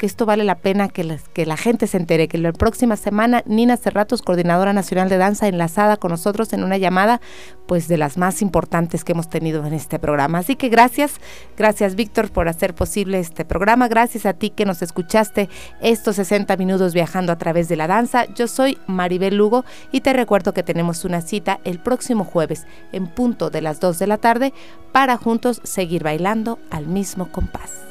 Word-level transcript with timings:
que 0.00 0.06
esto 0.06 0.24
vale 0.24 0.44
la 0.44 0.54
pena 0.54 0.88
que, 0.88 1.04
la 1.04 1.56
gente 1.58 1.86
se 1.86 1.98
entere, 1.98 2.26
que 2.26 2.38
la 2.38 2.54
próxima 2.54 2.96
semana 2.96 3.42
Nina 3.44 3.76
Cerratos, 3.76 4.22
coordinadora 4.22 4.72
nacional 4.72 5.10
de 5.10 5.18
danza, 5.18 5.46
enlazada 5.46 5.98
con 5.98 6.10
nosotros 6.10 6.54
en 6.54 6.64
una 6.64 6.78
llamada 6.78 7.20
pues 7.66 7.86
de 7.86 7.98
las 7.98 8.16
más 8.16 8.40
importantes 8.40 9.04
que 9.04 9.12
hemos 9.12 9.28
tenido 9.28 9.66
en 9.66 9.74
este 9.74 9.98
programa. 9.98 10.38
Así 10.38 10.56
que 10.56 10.70
gracias, 10.70 11.20
gracias 11.54 11.96
Víctor 11.96 12.32
por 12.32 12.48
hacer 12.48 12.74
posible 12.74 13.18
este 13.18 13.44
programa, 13.44 13.88
gracias 13.88 14.24
a 14.24 14.32
ti 14.32 14.48
que 14.48 14.64
nos 14.64 14.80
escuchaste 14.80 15.50
estos 15.82 16.16
60 16.16 16.56
minutos 16.56 16.94
viajando 16.94 17.30
a 17.30 17.36
través 17.36 17.68
de 17.68 17.76
la 17.76 17.86
danza. 17.86 18.24
Yo 18.34 18.48
soy 18.48 18.78
Maribel 18.86 19.36
Lugo 19.36 19.66
y 19.92 20.00
te 20.00 20.14
recuerdo 20.14 20.54
que 20.54 20.62
tenemos 20.62 21.04
una 21.04 21.20
cita 21.20 21.60
el 21.64 21.78
próximo 21.78 22.24
jueves 22.24 22.66
en 22.92 23.06
punto 23.06 23.50
de 23.50 23.60
las 23.60 23.80
2 23.80 23.98
de 23.98 24.06
la 24.06 24.16
tarde 24.16 24.54
para 24.92 25.18
juntos 25.18 25.60
seguir 25.62 26.02
bailando 26.04 26.58
al 26.70 26.86
mismo 26.86 27.30
compás. 27.30 27.89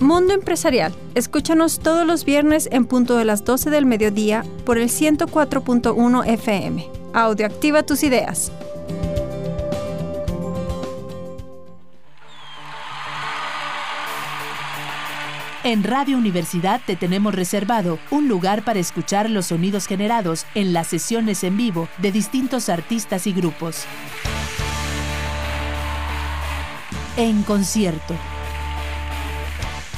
Mundo 0.00 0.32
Empresarial. 0.32 0.94
Escúchanos 1.14 1.80
todos 1.80 2.06
los 2.06 2.24
viernes 2.24 2.70
en 2.72 2.86
punto 2.86 3.18
de 3.18 3.26
las 3.26 3.44
12 3.44 3.68
del 3.68 3.84
mediodía 3.84 4.46
por 4.64 4.78
el 4.78 4.88
104.1 4.88 6.26
FM. 6.26 6.88
Audio 7.12 7.44
activa 7.44 7.82
tus 7.82 8.02
ideas. 8.02 8.50
En 15.68 15.84
Radio 15.84 16.16
Universidad 16.16 16.80
te 16.86 16.96
tenemos 16.96 17.34
reservado 17.34 17.98
un 18.10 18.26
lugar 18.26 18.64
para 18.64 18.78
escuchar 18.78 19.28
los 19.28 19.48
sonidos 19.48 19.86
generados 19.86 20.46
en 20.54 20.72
las 20.72 20.86
sesiones 20.86 21.44
en 21.44 21.58
vivo 21.58 21.90
de 21.98 22.10
distintos 22.10 22.70
artistas 22.70 23.26
y 23.26 23.34
grupos. 23.34 23.84
En 27.18 27.42
concierto. 27.42 28.14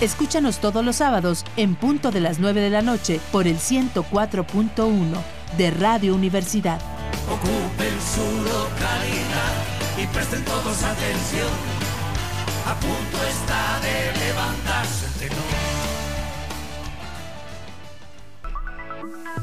Escúchanos 0.00 0.58
todos 0.58 0.84
los 0.84 0.96
sábados 0.96 1.44
en 1.56 1.76
punto 1.76 2.10
de 2.10 2.18
las 2.18 2.40
9 2.40 2.62
de 2.62 2.70
la 2.70 2.82
noche 2.82 3.20
por 3.30 3.46
el 3.46 3.58
104.1 3.58 5.22
de 5.56 5.70
Radio 5.70 6.16
Universidad. 6.16 6.80
Ocupen 7.28 7.94
su 8.12 8.42
localidad 8.42 10.02
y 10.02 10.06
presten 10.08 10.44
todos 10.44 10.82
atención. 10.82 11.48
A 12.66 12.74
punto 12.74 13.18
está 13.24 13.78
de 13.82 14.26
levantarse 14.26 14.99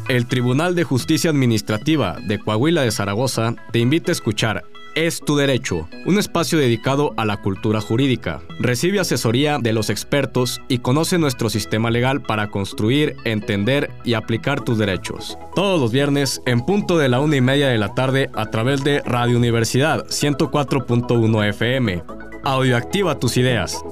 El 0.09 0.25
Tribunal 0.25 0.73
de 0.73 0.85
Justicia 0.85 1.29
Administrativa 1.29 2.16
de 2.25 2.40
Coahuila 2.40 2.81
de 2.81 2.91
Zaragoza 2.91 3.56
te 3.73 3.79
invita 3.79 4.09
a 4.09 4.13
escuchar 4.13 4.63
Es 4.95 5.19
tu 5.19 5.35
derecho, 5.35 5.90
un 6.06 6.18
espacio 6.18 6.57
dedicado 6.57 7.13
a 7.18 7.25
la 7.25 7.41
cultura 7.41 7.81
jurídica. 7.81 8.40
Recibe 8.57 9.01
asesoría 9.01 9.59
de 9.59 9.73
los 9.73 9.90
expertos 9.90 10.62
y 10.69 10.78
conoce 10.78 11.17
nuestro 11.17 11.50
sistema 11.50 11.91
legal 11.91 12.22
para 12.22 12.47
construir, 12.47 13.17
entender 13.25 13.91
y 14.06 14.13
aplicar 14.13 14.62
tus 14.62 14.78
derechos. 14.78 15.38
Todos 15.56 15.78
los 15.78 15.91
viernes 15.91 16.41
en 16.46 16.62
punto 16.62 16.97
de 16.97 17.09
la 17.09 17.19
una 17.19 17.35
y 17.35 17.41
media 17.41 17.67
de 17.67 17.78
la 17.78 17.94
tarde 17.94 18.29
a 18.34 18.46
través 18.46 18.85
de 18.85 19.01
Radio 19.01 19.35
Universidad 19.35 20.06
104.1 20.06 21.50
FM. 21.50 22.01
Audioactiva 22.46 23.19
tus 23.19 23.35
ideas. 23.35 23.84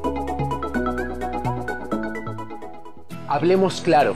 Hablemos 3.27 3.81
claro. 3.81 4.15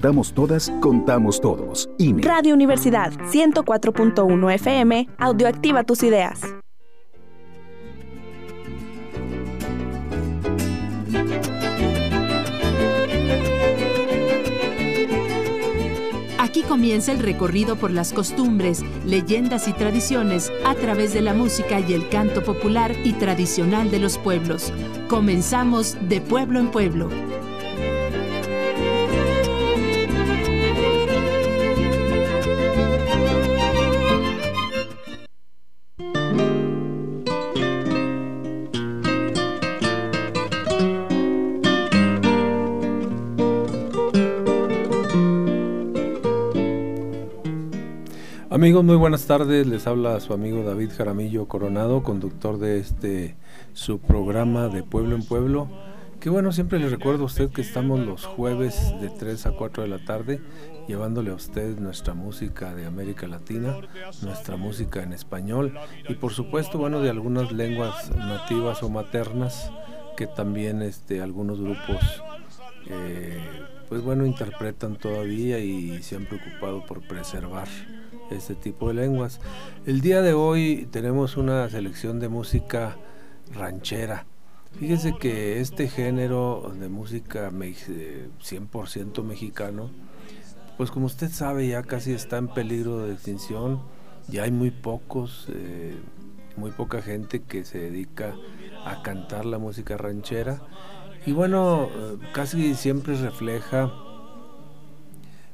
Contamos 0.00 0.32
todas, 0.32 0.72
contamos 0.80 1.40
todos. 1.42 1.90
INE. 1.98 2.22
Radio 2.22 2.54
Universidad 2.54 3.12
104.1 3.12 4.54
FM, 4.54 5.06
audioactiva 5.18 5.84
tus 5.84 6.02
ideas. 6.02 6.40
Aquí 16.38 16.62
comienza 16.62 17.12
el 17.12 17.18
recorrido 17.18 17.76
por 17.76 17.90
las 17.90 18.14
costumbres, 18.14 18.82
leyendas 19.04 19.68
y 19.68 19.74
tradiciones 19.74 20.50
a 20.64 20.74
través 20.76 21.12
de 21.12 21.20
la 21.20 21.34
música 21.34 21.78
y 21.78 21.92
el 21.92 22.08
canto 22.08 22.42
popular 22.42 22.96
y 23.04 23.12
tradicional 23.12 23.90
de 23.90 23.98
los 23.98 24.16
pueblos. 24.16 24.72
Comenzamos 25.10 25.98
de 26.08 26.22
pueblo 26.22 26.58
en 26.58 26.70
pueblo. 26.70 27.10
Amigos, 48.60 48.84
muy 48.84 48.96
buenas 48.96 49.24
tardes. 49.24 49.66
Les 49.66 49.86
habla 49.86 50.20
su 50.20 50.34
amigo 50.34 50.62
David 50.62 50.90
Jaramillo 50.94 51.48
Coronado, 51.48 52.02
conductor 52.02 52.58
de 52.58 52.78
este 52.78 53.34
su 53.72 54.00
programa 54.00 54.68
de 54.68 54.82
Pueblo 54.82 55.16
en 55.16 55.24
Pueblo. 55.24 55.66
Que 56.20 56.28
bueno, 56.28 56.52
siempre 56.52 56.78
le 56.78 56.90
recuerdo 56.90 57.22
a 57.22 57.26
usted 57.26 57.48
que 57.48 57.62
estamos 57.62 58.00
los 58.00 58.26
jueves 58.26 58.92
de 59.00 59.08
3 59.08 59.46
a 59.46 59.52
4 59.52 59.84
de 59.84 59.88
la 59.88 60.04
tarde 60.04 60.42
llevándole 60.86 61.30
a 61.30 61.36
usted 61.36 61.78
nuestra 61.78 62.12
música 62.12 62.74
de 62.74 62.84
América 62.84 63.26
Latina, 63.26 63.78
nuestra 64.20 64.58
música 64.58 65.02
en 65.02 65.14
español 65.14 65.72
y 66.06 66.16
por 66.16 66.34
supuesto, 66.34 66.76
bueno, 66.76 67.00
de 67.00 67.08
algunas 67.08 67.52
lenguas 67.52 68.14
nativas 68.14 68.82
o 68.82 68.90
maternas 68.90 69.72
que 70.18 70.26
también 70.26 70.82
este, 70.82 71.22
algunos 71.22 71.62
grupos 71.62 72.22
eh, 72.90 73.40
pues 73.88 74.02
bueno, 74.02 74.26
interpretan 74.26 74.96
todavía 74.96 75.60
y 75.60 76.02
se 76.02 76.16
han 76.16 76.26
preocupado 76.26 76.84
por 76.84 77.00
preservar 77.00 77.68
este 78.30 78.54
tipo 78.54 78.88
de 78.88 78.94
lenguas. 78.94 79.40
El 79.86 80.00
día 80.00 80.22
de 80.22 80.32
hoy 80.32 80.88
tenemos 80.90 81.36
una 81.36 81.68
selección 81.68 82.20
de 82.20 82.28
música 82.28 82.96
ranchera. 83.52 84.26
Fíjese 84.78 85.14
que 85.18 85.60
este 85.60 85.88
género 85.88 86.72
de 86.78 86.88
música 86.88 87.50
100% 87.50 89.22
mexicano, 89.24 89.90
pues 90.76 90.90
como 90.90 91.06
usted 91.06 91.30
sabe 91.30 91.68
ya 91.68 91.82
casi 91.82 92.12
está 92.12 92.38
en 92.38 92.48
peligro 92.48 93.04
de 93.06 93.12
extinción, 93.12 93.82
ya 94.28 94.44
hay 94.44 94.52
muy 94.52 94.70
pocos, 94.70 95.48
eh, 95.52 95.96
muy 96.56 96.70
poca 96.70 97.02
gente 97.02 97.42
que 97.42 97.64
se 97.64 97.78
dedica 97.78 98.34
a 98.84 99.02
cantar 99.02 99.44
la 99.44 99.58
música 99.58 99.96
ranchera 99.96 100.62
y 101.26 101.32
bueno, 101.32 101.88
eh, 101.92 102.18
casi 102.32 102.74
siempre 102.74 103.14
refleja 103.16 103.92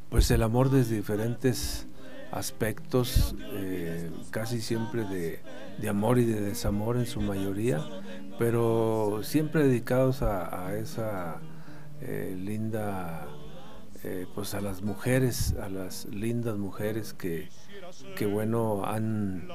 pues 0.08 0.30
el 0.30 0.42
amor 0.42 0.70
desde 0.70 0.96
diferentes 0.96 1.88
aspectos 2.36 3.34
eh, 3.52 4.10
casi 4.30 4.60
siempre 4.60 5.04
de, 5.04 5.88
amor 5.88 6.18
y 6.18 6.24
de 6.24 6.40
desamor 6.40 6.96
en 6.96 7.06
su 7.06 7.20
mayoría, 7.20 7.84
pero 8.38 9.20
siempre 9.22 9.66
dedicados 9.66 10.22
a, 10.22 10.76
esa 10.76 11.40
eh, 12.00 12.36
linda, 12.38 13.26
eh, 14.04 14.26
pues 14.34 14.54
a 14.54 14.60
las 14.60 14.82
mujeres, 14.82 15.54
a 15.62 15.68
las 15.68 16.06
lindas 16.06 16.58
mujeres 16.58 17.14
que, 17.14 17.48
que 18.16 18.26
bueno, 18.26 18.84
han, 18.84 19.48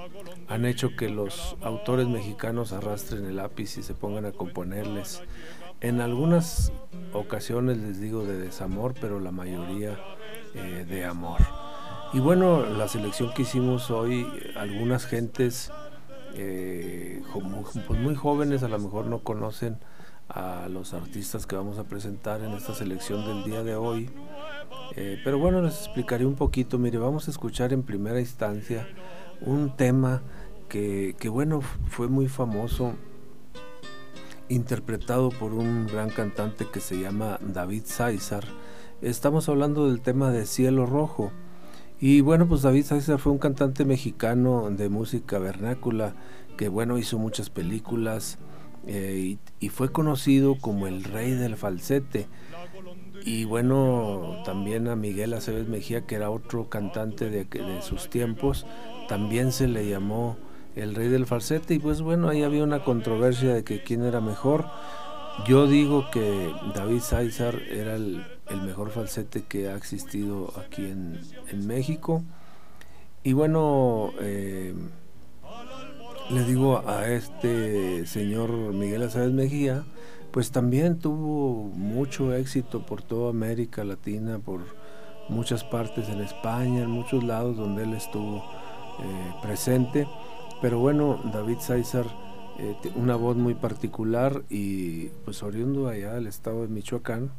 han 0.47 0.65
hecho 0.65 0.95
que 0.95 1.09
los 1.09 1.57
autores 1.61 2.07
mexicanos 2.07 2.73
arrastren 2.73 3.25
el 3.25 3.35
lápiz 3.35 3.77
y 3.77 3.83
se 3.83 3.93
pongan 3.93 4.25
a 4.25 4.31
componerles. 4.31 5.21
En 5.81 6.01
algunas 6.01 6.71
ocasiones 7.13 7.77
les 7.77 7.99
digo 7.99 8.23
de 8.23 8.37
desamor, 8.37 8.93
pero 8.99 9.19
la 9.19 9.31
mayoría 9.31 9.97
de 10.53 11.05
amor. 11.05 11.70
Y 12.13 12.19
bueno, 12.19 12.65
la 12.65 12.89
selección 12.89 13.33
que 13.33 13.43
hicimos 13.43 13.89
hoy, 13.89 14.27
algunas 14.57 15.05
gentes 15.05 15.71
eh, 16.33 17.23
pues 17.87 17.99
muy 17.99 18.15
jóvenes 18.15 18.63
a 18.63 18.67
lo 18.67 18.79
mejor 18.79 19.05
no 19.05 19.19
conocen 19.19 19.77
a 20.27 20.67
los 20.69 20.93
artistas 20.93 21.45
que 21.47 21.55
vamos 21.55 21.77
a 21.77 21.85
presentar 21.85 22.41
en 22.41 22.51
esta 22.51 22.73
selección 22.73 23.25
del 23.25 23.45
día 23.45 23.63
de 23.63 23.75
hoy. 23.75 24.09
Eh, 24.97 25.21
pero 25.23 25.39
bueno, 25.39 25.61
les 25.61 25.77
explicaré 25.77 26.25
un 26.25 26.35
poquito. 26.35 26.77
Mire, 26.77 26.97
vamos 26.97 27.29
a 27.29 27.31
escuchar 27.31 27.71
en 27.71 27.83
primera 27.83 28.19
instancia 28.19 28.87
un 29.39 29.77
tema 29.77 30.21
que, 30.67 31.15
que 31.17 31.29
bueno, 31.29 31.61
fue 31.61 32.09
muy 32.09 32.27
famoso, 32.27 32.93
interpretado 34.49 35.29
por 35.29 35.53
un 35.53 35.87
gran 35.87 36.09
cantante 36.09 36.67
que 36.71 36.81
se 36.81 36.99
llama 36.99 37.39
David 37.41 37.83
César. 37.85 38.43
Estamos 39.01 39.47
hablando 39.47 39.87
del 39.87 40.01
tema 40.01 40.29
de 40.29 40.45
Cielo 40.45 40.85
Rojo. 40.85 41.31
Y 42.01 42.21
bueno, 42.21 42.47
pues 42.47 42.63
David 42.63 42.83
César 42.83 43.19
fue 43.19 43.31
un 43.31 43.37
cantante 43.37 43.85
mexicano 43.85 44.71
de 44.71 44.89
música 44.89 45.37
vernácula 45.37 46.15
que 46.57 46.67
bueno, 46.67 46.97
hizo 46.97 47.19
muchas 47.19 47.51
películas 47.51 48.39
eh, 48.87 49.37
y, 49.59 49.69
fue 49.69 49.91
conocido 49.91 50.55
como 50.55 50.87
el 50.87 51.03
rey 51.03 51.31
del 51.31 51.57
falsete. 51.57 52.27
Y 53.23 53.45
bueno, 53.45 54.41
también 54.45 54.87
a 54.87 54.95
Miguel 54.95 55.33
Aceves 55.33 55.67
Mejía, 55.67 56.07
que 56.07 56.15
era 56.15 56.31
otro 56.31 56.69
cantante 56.69 57.29
de, 57.29 57.45
de 57.45 57.81
sus 57.83 58.09
tiempos, 58.09 58.65
también 59.07 59.51
se 59.51 59.67
le 59.67 59.87
llamó 59.87 60.37
el 60.75 60.95
rey 60.95 61.07
del 61.07 61.27
falsete. 61.27 61.75
Y 61.75 61.79
pues 61.79 62.01
bueno, 62.01 62.29
ahí 62.29 62.41
había 62.41 62.63
una 62.63 62.83
controversia 62.83 63.53
de 63.53 63.63
que 63.63 63.83
quién 63.83 64.03
era 64.03 64.21
mejor. 64.21 64.65
Yo 65.47 65.67
digo 65.67 66.09
que 66.11 66.51
David 66.73 67.01
César 67.01 67.61
era 67.69 67.95
el, 67.95 68.25
mejor 68.59 68.89
falsete 68.89 69.43
que 69.43 69.69
ha 69.69 69.75
existido 69.77 70.53
aquí 70.59 70.85
en, 70.85 71.19
México. 71.65 72.23
Y 73.23 73.31
bueno, 73.31 74.11
eh, 74.19 74.73
le 76.29 76.43
digo 76.43 76.83
a 76.85 77.07
este 77.07 78.05
señor 78.05 78.51
Miguel 78.73 79.03
Azáez 79.03 79.31
Mejía, 79.31 79.85
pues 80.31 80.51
también 80.51 80.99
tuvo 80.99 81.69
mucho 81.75 82.33
éxito 82.33 82.85
por 82.85 83.01
toda 83.01 83.29
América 83.29 83.83
Latina, 83.83 84.39
por 84.39 84.61
muchas 85.29 85.63
partes 85.63 86.09
en 86.09 86.19
España, 86.19 86.83
en 86.83 86.89
muchos 86.89 87.23
lados 87.23 87.55
donde 87.55 87.83
él 87.83 87.93
estuvo 87.93 88.37
eh, 88.37 89.33
presente. 89.41 90.07
Pero 90.61 90.79
bueno, 90.79 91.21
David 91.31 91.59
César 91.59 92.05
eh, 92.59 92.75
una 92.95 93.15
voz 93.15 93.37
muy 93.37 93.55
particular 93.55 94.43
y 94.49 95.07
pues 95.25 95.41
oriundo 95.41 95.87
allá 95.87 96.13
del 96.13 96.27
estado 96.27 96.61
de 96.61 96.67
Michoacán 96.67 97.31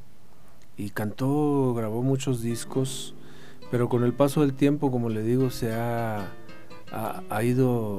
y 0.77 0.91
cantó, 0.91 1.75
grabó 1.75 2.03
muchos 2.03 2.43
discos, 2.43 3.15
pero 3.71 3.89
con 3.89 4.05
el 4.05 4.13
paso 4.13 4.41
del 4.41 4.55
tiempo, 4.55 4.91
como 4.91 5.09
le 5.09 5.23
digo, 5.23 5.51
se 5.51 5.73
ha, 5.73 6.31
ha, 6.93 7.43
ido 7.43 7.99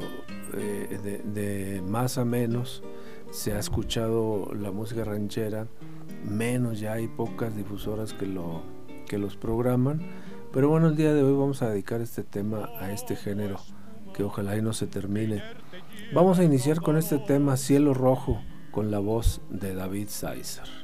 eh, 0.56 1.22
de, 1.24 1.82
más 1.88 2.18
a 2.18 2.26
menos, 2.26 2.84
se 3.32 3.54
ha 3.54 3.60
escuchado 3.60 4.52
la 4.54 4.72
música 4.72 5.04
ranchera, 5.04 5.68
menos 6.24 6.80
ya 6.80 6.94
hay 6.94 7.08
pocas 7.08 7.56
difusoras 7.56 8.14
que, 8.14 8.28
lo, 8.28 8.62
que 9.08 9.18
los 9.18 9.36
programan, 9.36 10.02
pero 10.52 10.70
bueno, 10.70 10.88
el 10.88 10.96
día 10.96 11.14
de 11.14 11.24
hoy 11.24 11.34
vamos 11.34 11.62
a 11.64 11.70
dedicar 11.70 12.02
este 12.02 12.24
tema 12.24 12.70
a 12.80 12.92
este 12.92 13.16
género, 13.16 13.58
que 14.14 14.24
ojalá 14.24 14.56
y 14.56 14.62
no 14.62 14.74
se 14.74 14.86
termine. 14.86 15.42
Vamos 16.14 16.38
a 16.38 16.44
iniciar 16.44 16.82
con 16.82 16.98
este 16.98 17.18
tema 17.18 17.58
Cielo 17.58 17.96
Rojo 17.96 18.40
con 18.70 18.92
la 18.92 19.00
voz 19.00 19.42
de 19.50 19.74
David 19.74 20.10
César. 20.10 20.83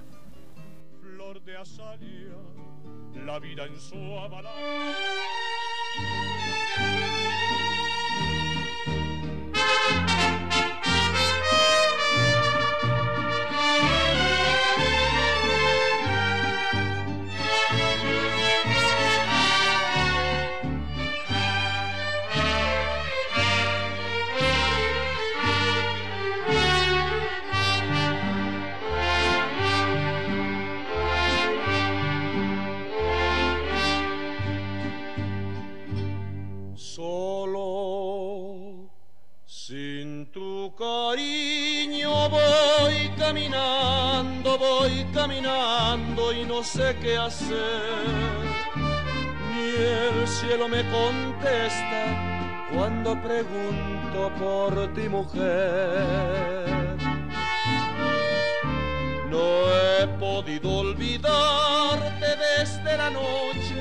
La 3.25 3.39
vida 3.39 3.65
en 3.65 3.79
su 3.79 3.95
cariño 3.95 4.49
caminando, 43.29 44.57
voy 44.57 45.05
caminando 45.13 46.33
y 46.33 46.45
no 46.45 46.63
sé 46.63 46.97
qué 46.99 47.15
hacer. 47.15 47.57
Ni 49.51 49.69
el 49.75 50.27
cielo 50.27 50.67
me 50.67 50.81
contesta 50.89 52.01
cuando 52.73 53.21
pregunto 53.21 54.31
por 54.39 54.93
ti 54.95 55.07
mujer. 55.07 56.97
No 59.29 59.45
he 59.77 60.07
podido 60.19 60.79
olvidarte 60.79 62.29
desde 62.57 62.97
la 62.97 63.11
noche, 63.11 63.79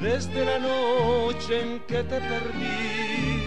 desde 0.00 0.44
la 0.44 0.58
noche 0.58 1.60
en 1.60 1.80
que 1.86 2.02
te 2.02 2.18
perdí 2.18 3.46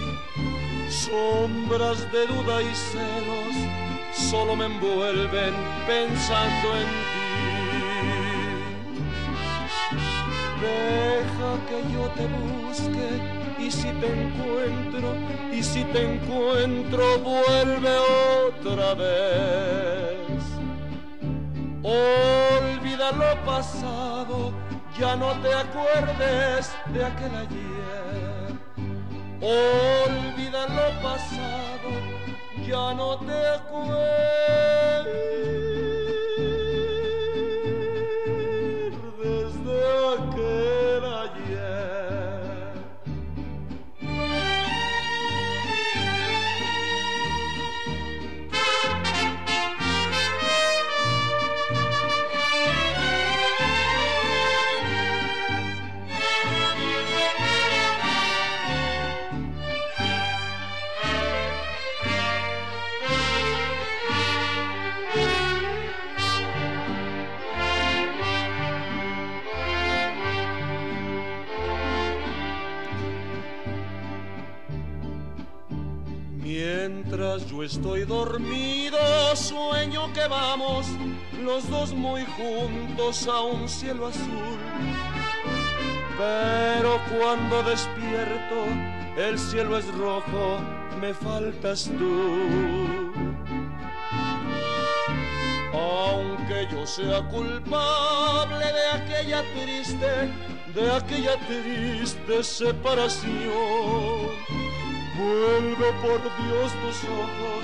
Sombras 0.90 2.10
de 2.14 2.26
duda 2.26 2.62
y 2.62 2.74
celos 2.74 3.85
solo 4.30 4.56
me 4.56 4.66
envuelven 4.66 5.54
pensando 5.86 6.68
en 6.82 6.88
ti. 7.12 7.26
Deja 10.62 11.52
que 11.70 11.78
yo 11.94 12.04
te 12.18 12.26
busque 12.40 13.08
y 13.60 13.72
si 13.72 13.90
te 14.02 14.08
encuentro, 14.24 15.16
y 15.52 15.62
si 15.62 15.84
te 15.86 16.16
encuentro, 16.16 17.20
vuelve 17.20 17.98
otra 18.48 18.94
vez. 18.96 20.42
Olvida 21.84 23.12
lo 23.12 23.46
pasado, 23.46 24.52
ya 24.98 25.16
no 25.16 25.34
te 25.44 25.54
acuerdes 25.54 26.72
de 26.94 27.06
aquel 27.06 27.36
ayer 27.36 28.26
Olvida 29.42 30.66
lo 30.70 31.02
pasado, 31.04 32.15
ya 32.68 32.94
no 32.96 33.18
te 33.20 33.48
acuerdes 33.58 35.06
estoy 77.66 78.04
dormido, 78.06 79.00
sueño 79.36 80.14
que 80.14 80.28
vamos 80.28 80.86
los 81.42 81.68
dos 81.68 81.94
muy 81.94 82.24
juntos 82.24 83.28
a 83.28 83.42
un 83.42 83.68
cielo 83.68 84.08
azul. 84.08 84.60
Pero 86.16 87.02
cuando 87.18 87.64
despierto, 87.64 88.68
el 89.18 89.40
cielo 89.40 89.80
es 89.80 89.88
rojo, 89.96 90.60
me 91.02 91.14
faltas 91.14 91.90
tú. 91.98 93.12
Aunque 95.74 96.68
yo 96.72 96.86
sea 96.86 97.28
culpable 97.30 98.66
de 98.66 98.88
aquella 98.92 99.44
triste, 99.54 100.32
de 100.74 100.92
aquella 100.92 101.36
triste 101.48 102.44
separación. 102.44 103.26
Vuelve 105.18 105.94
por 106.02 106.20
Dios 106.22 106.72
tus 106.82 107.04
ojos, 107.10 107.64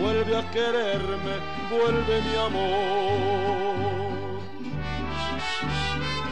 vuelve 0.00 0.36
a 0.36 0.50
quererme, 0.50 1.34
vuelve 1.70 2.22
mi 2.22 2.36
amor. 2.36 3.98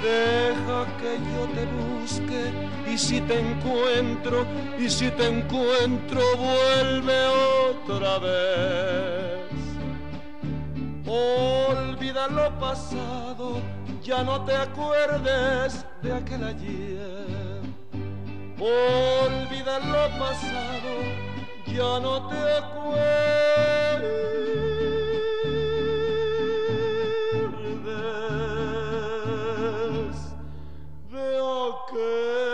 Deja 0.02 0.86
que 0.98 1.18
yo 1.30 1.42
te 1.54 1.64
busque 1.76 2.42
y 2.90 2.96
si 2.96 3.20
te 3.20 3.38
encuentro, 3.38 4.46
y 4.78 4.88
si 4.88 5.10
te 5.10 5.26
encuentro, 5.26 6.20
vuelve 6.38 7.26
otra 7.68 8.18
vez. 8.18 9.50
Olvida 11.06 12.28
lo 12.28 12.58
pasado, 12.58 13.60
ya 14.02 14.22
no 14.22 14.42
te 14.44 14.54
acuerdes 14.56 15.84
de 16.02 16.12
aquel 16.12 16.44
ayer. 16.44 17.35
Olvida 18.58 19.78
lo 19.80 20.08
pasado, 20.18 20.92
ya 21.66 22.00
no 22.00 22.26
te 22.28 22.36
acuerdes 22.56 22.96
de 31.10 31.36
aquel 31.68 32.45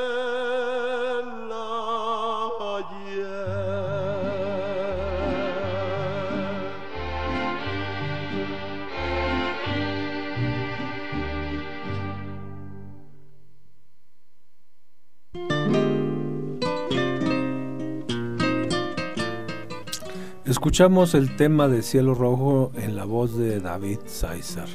Escuchamos 20.62 21.16
el 21.16 21.34
tema 21.34 21.66
de 21.66 21.82
Cielo 21.82 22.14
Rojo 22.14 22.70
en 22.76 22.94
la 22.94 23.04
voz 23.04 23.36
de 23.36 23.58
David 23.58 23.98
César. 24.06 24.68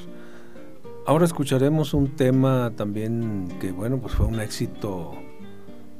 Ahora 1.05 1.23
escucharemos 1.23 1.93
un 1.93 2.17
tema 2.17 2.73
también 2.75 3.47
que, 3.61 3.71
bueno, 3.71 3.97
pues 3.97 4.13
fue 4.13 4.25
un 4.25 4.41
éxito 4.41 5.13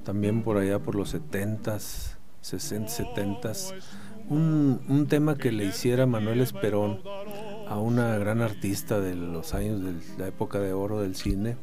también 0.04 0.44
por 0.44 0.58
allá 0.58 0.80
por 0.80 0.96
los 0.96 1.16
70s, 1.16 2.18
60, 2.42 2.92
70s. 2.92 3.76
Un, 4.28 4.82
un 4.90 5.08
tema 5.08 5.38
que 5.38 5.54
le 5.54 5.64
hiciera 5.64 6.06
Manuel 6.06 6.42
Esperón 6.42 7.00
a 7.70 7.80
una 7.80 8.18
gran 8.18 8.42
artista 8.42 9.00
de 9.00 9.16
los 9.16 9.54
años 9.54 9.82
de 9.82 9.94
la 10.18 10.28
época 10.28 10.60
de 10.60 10.74
oro 10.74 11.00
del 11.00 11.16
cine, 11.16 11.56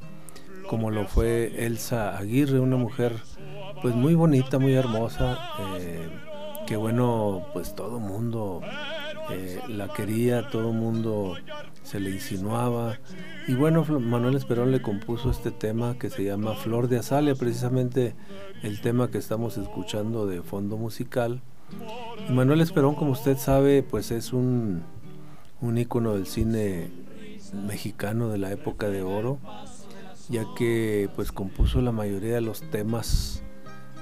como 0.70 0.90
lo 0.90 1.06
fue 1.06 1.66
Elsa 1.66 2.16
Aguirre, 2.16 2.58
una 2.58 2.78
mujer 2.78 3.12
pues 3.82 3.94
muy 3.94 4.14
bonita, 4.14 4.58
muy 4.58 4.72
hermosa, 4.72 5.38
eh, 5.78 6.08
que 6.66 6.76
bueno, 6.76 7.46
pues 7.52 7.74
todo 7.74 8.00
mundo 8.00 8.60
eh, 9.30 9.60
la 9.68 9.88
quería, 9.88 10.48
todo 10.50 10.72
mundo 10.72 11.34
se 11.82 12.00
le 12.00 12.10
insinuaba. 12.10 12.98
Y 13.46 13.54
bueno, 13.54 13.84
Manuel 13.84 14.36
Esperón 14.36 14.72
le 14.72 14.82
compuso 14.82 15.30
este 15.30 15.50
tema 15.50 15.98
que 15.98 16.10
se 16.10 16.24
llama 16.24 16.54
Flor 16.54 16.88
de 16.88 16.98
Azalia, 16.98 17.34
precisamente 17.34 18.14
el 18.62 18.80
tema 18.80 19.10
que 19.10 19.18
estamos 19.18 19.58
escuchando 19.58 20.26
de 20.26 20.42
fondo 20.42 20.76
musical. 20.76 21.42
Manuel 22.30 22.60
Esperón, 22.60 22.94
como 22.94 23.12
usted 23.12 23.36
sabe, 23.36 23.82
pues 23.82 24.10
es 24.10 24.32
un, 24.32 24.82
un 25.60 25.78
ícono 25.78 26.14
del 26.14 26.26
cine 26.26 26.90
mexicano 27.66 28.28
de 28.28 28.38
la 28.38 28.50
época 28.52 28.88
de 28.88 29.02
oro, 29.02 29.38
ya 30.28 30.44
que 30.56 31.08
pues 31.14 31.32
compuso 31.32 31.80
la 31.80 31.92
mayoría 31.92 32.34
de 32.34 32.40
los 32.40 32.62
temas 32.70 33.43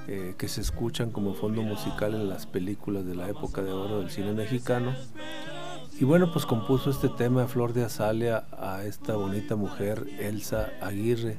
eh, 0.09 0.35
que 0.37 0.49
se 0.49 0.61
escuchan 0.61 1.11
como 1.11 1.35
fondo 1.35 1.63
musical 1.63 2.15
en 2.15 2.29
las 2.29 2.47
películas 2.47 3.05
de 3.05 3.15
la 3.15 3.29
época 3.29 3.63
de 3.63 3.73
oro 3.73 4.01
del 4.01 4.11
cine 4.11 4.33
mexicano. 4.33 4.93
Y 6.01 6.05
bueno, 6.05 6.33
pues 6.33 6.47
compuso 6.47 6.91
este 6.91 7.09
tema 7.09 7.43
de 7.43 7.49
Flor 7.49 7.73
de 7.75 7.85
Azalia 7.85 8.47
a 8.51 8.85
esta 8.85 9.15
bonita 9.15 9.55
mujer, 9.55 10.05
Elsa 10.19 10.71
Aguirre, 10.81 11.39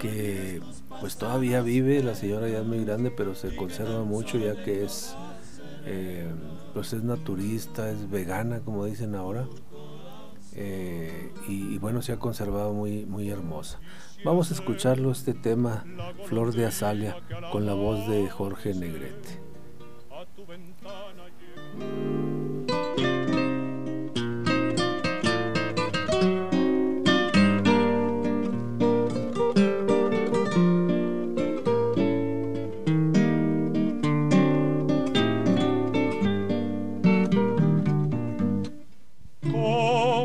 que 0.00 0.60
pues 1.00 1.16
todavía 1.16 1.60
vive, 1.60 2.02
la 2.02 2.14
señora 2.14 2.48
ya 2.48 2.60
es 2.60 2.66
muy 2.66 2.84
grande, 2.84 3.12
pero 3.12 3.34
se 3.34 3.54
conserva 3.54 4.02
mucho 4.02 4.38
ya 4.38 4.60
que 4.64 4.84
es, 4.84 5.14
eh, 5.84 6.26
pues 6.74 6.92
es 6.94 7.04
naturista, 7.04 7.90
es 7.90 8.10
vegana, 8.10 8.60
como 8.60 8.86
dicen 8.86 9.14
ahora. 9.14 9.46
Eh, 10.54 11.32
y, 11.48 11.74
y 11.74 11.78
bueno, 11.78 12.02
se 12.02 12.12
ha 12.12 12.18
conservado 12.18 12.72
muy, 12.72 13.06
muy 13.06 13.30
hermosa. 13.30 13.78
Vamos 14.24 14.50
a 14.50 14.54
escucharlo, 14.54 15.10
este 15.10 15.34
tema, 15.34 15.84
Flor 16.26 16.54
de 16.54 16.66
Azalia, 16.66 17.16
con 17.50 17.66
la 17.66 17.74
voz 17.74 18.08
de 18.08 18.28
Jorge 18.28 18.72
Negrete. 18.74 19.40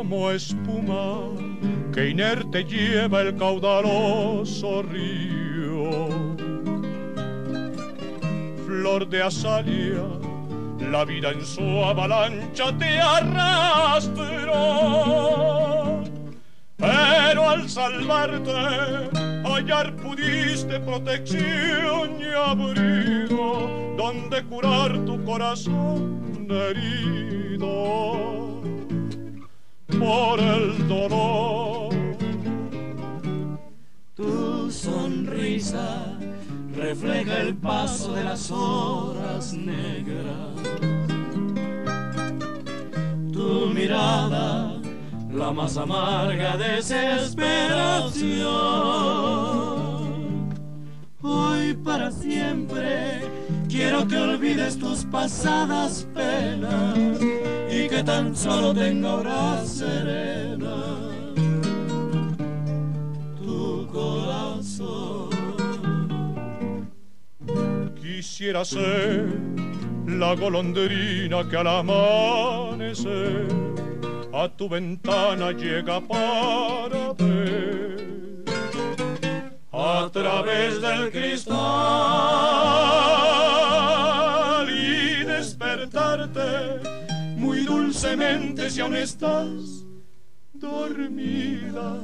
como 0.08 0.30
espuma 0.30 1.47
que 1.98 2.10
inerte 2.10 2.62
lleva 2.62 3.22
el 3.22 3.34
caudaloso 3.34 4.82
río. 4.84 5.98
Flor 8.64 9.08
de 9.08 9.20
azalia, 9.20 10.04
la 10.78 11.04
vida 11.04 11.32
en 11.32 11.44
su 11.44 11.84
avalancha 11.84 12.66
te 12.78 13.00
arrastró. 13.00 14.14
Pero 16.76 17.50
al 17.50 17.68
salvarte, 17.68 19.10
hallar 19.44 19.96
pudiste 19.96 20.78
protección 20.78 22.20
y 22.20 22.28
abrigo, 22.32 23.96
donde 23.98 24.44
curar 24.44 25.04
tu 25.04 25.24
corazón 25.24 26.46
herido 26.48 27.38
por 29.98 30.40
el 30.40 30.86
dolor. 30.88 31.94
Tu 34.14 34.70
sonrisa 34.70 36.18
refleja 36.74 37.40
el 37.40 37.56
paso 37.56 38.12
de 38.12 38.24
las 38.24 38.50
horas 38.50 39.54
negras. 39.54 40.54
Tu 43.32 43.66
mirada, 43.74 44.80
la 45.32 45.52
más 45.52 45.76
amarga 45.76 46.56
desesperación. 46.56 48.48
Hoy 51.20 51.74
para 51.74 52.10
siempre 52.10 53.28
Quiero 53.68 54.08
que 54.08 54.16
olvides 54.16 54.78
tus 54.78 55.04
pasadas 55.04 56.08
penas 56.14 57.20
y 57.78 57.88
que 57.88 58.02
tan 58.02 58.34
solo 58.34 58.74
tenga 58.74 59.14
hora 59.14 59.64
serena. 59.64 60.76
Tu 63.40 63.86
corazón. 63.92 65.30
Quisiera 68.00 68.64
ser 68.64 69.26
la 70.06 70.34
golondrina 70.34 71.48
que 71.48 71.56
al 71.56 71.66
amanecer 71.66 73.46
a 74.32 74.48
tu 74.48 74.68
ventana 74.68 75.52
llega 75.52 76.00
para 76.00 77.12
ver. 77.14 78.44
A 79.72 80.08
través 80.12 80.80
del 80.80 81.10
cristal 81.12 81.58
dulcemente 88.00 88.70
si 88.70 88.80
aún 88.80 88.94
estás 88.94 89.84
dormida 90.52 91.98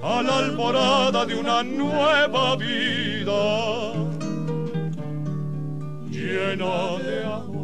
a 0.00 0.22
la 0.22 0.38
alborada 0.38 1.26
de 1.26 1.34
una 1.34 1.60
nueva 1.64 2.54
vida 2.54 3.92
llena 6.08 6.98
de 7.02 7.24
amor. 7.24 7.63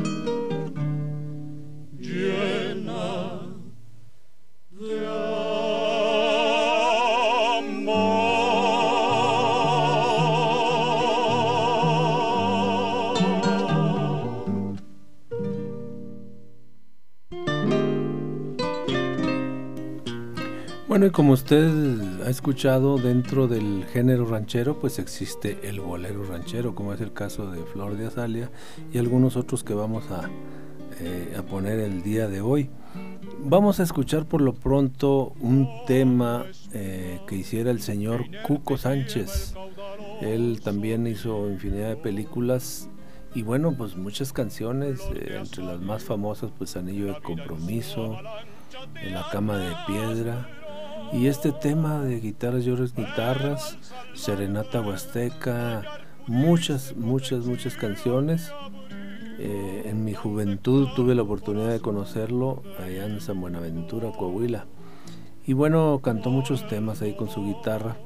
Bueno, 20.91 21.05
y 21.05 21.11
como 21.11 21.31
usted 21.31 22.21
ha 22.25 22.29
escuchado, 22.29 22.97
dentro 22.97 23.47
del 23.47 23.85
género 23.93 24.25
ranchero, 24.25 24.77
pues 24.77 24.99
existe 24.99 25.57
el 25.63 25.79
bolero 25.79 26.25
ranchero, 26.25 26.75
como 26.75 26.93
es 26.93 26.99
el 26.99 27.13
caso 27.13 27.49
de 27.49 27.63
Flor 27.63 27.95
de 27.95 28.07
Azalia 28.07 28.51
y 28.91 28.97
algunos 28.97 29.37
otros 29.37 29.63
que 29.63 29.73
vamos 29.73 30.11
a, 30.11 30.29
eh, 30.99 31.33
a 31.39 31.43
poner 31.43 31.79
el 31.79 32.03
día 32.03 32.27
de 32.27 32.41
hoy. 32.41 32.69
Vamos 33.39 33.79
a 33.79 33.83
escuchar 33.83 34.25
por 34.25 34.41
lo 34.41 34.53
pronto 34.53 35.31
un 35.39 35.69
tema 35.87 36.43
eh, 36.73 37.21
que 37.25 37.37
hiciera 37.37 37.71
el 37.71 37.79
señor 37.79 38.25
Cuco 38.45 38.75
Sánchez. 38.75 39.55
Él 40.19 40.59
también 40.61 41.07
hizo 41.07 41.49
infinidad 41.49 41.87
de 41.87 41.95
películas 41.95 42.89
y 43.33 43.43
bueno, 43.43 43.73
pues 43.77 43.95
muchas 43.95 44.33
canciones, 44.33 44.99
eh, 45.15 45.37
entre 45.39 45.63
las 45.63 45.79
más 45.79 46.03
famosas, 46.03 46.51
pues 46.57 46.75
Anillo 46.75 47.13
de 47.13 47.21
Compromiso, 47.21 48.17
En 49.01 49.13
la 49.13 49.25
Cama 49.31 49.57
de 49.57 49.73
Piedra, 49.87 50.49
y 51.13 51.27
este 51.27 51.51
tema 51.51 52.01
de 52.01 52.19
guitarras, 52.19 52.63
llores, 52.63 52.95
guitarras, 52.95 53.77
Serenata 54.13 54.81
Huasteca, 54.81 55.83
muchas, 56.27 56.95
muchas, 56.95 57.45
muchas 57.45 57.75
canciones. 57.75 58.51
Eh, 59.39 59.83
en 59.85 60.05
mi 60.05 60.13
juventud 60.13 60.87
tuve 60.95 61.15
la 61.15 61.23
oportunidad 61.23 61.69
de 61.69 61.79
conocerlo 61.79 62.61
allá 62.79 63.05
en 63.05 63.19
San 63.19 63.41
Buenaventura, 63.41 64.11
Coahuila. 64.11 64.65
Y 65.45 65.53
bueno, 65.53 65.99
cantó 66.03 66.29
muchos 66.29 66.67
temas 66.67 67.01
ahí 67.01 67.15
con 67.15 67.29
su 67.29 67.43
guitarra. 67.43 67.97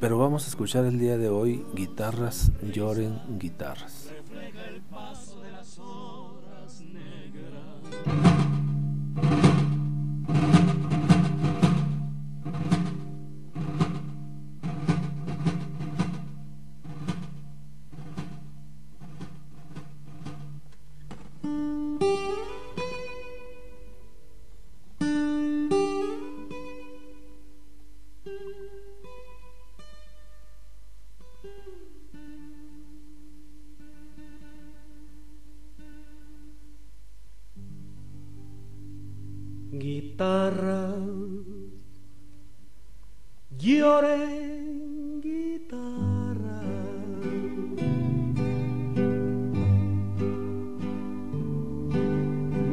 Pero 0.00 0.18
vamos 0.18 0.44
a 0.44 0.48
escuchar 0.48 0.84
el 0.84 0.98
día 0.98 1.18
de 1.18 1.28
hoy 1.28 1.64
Guitarras 1.74 2.52
lloren 2.72 3.20
guitarras. 3.38 4.10
Lloren 43.94 45.20
guitarra. 45.22 46.60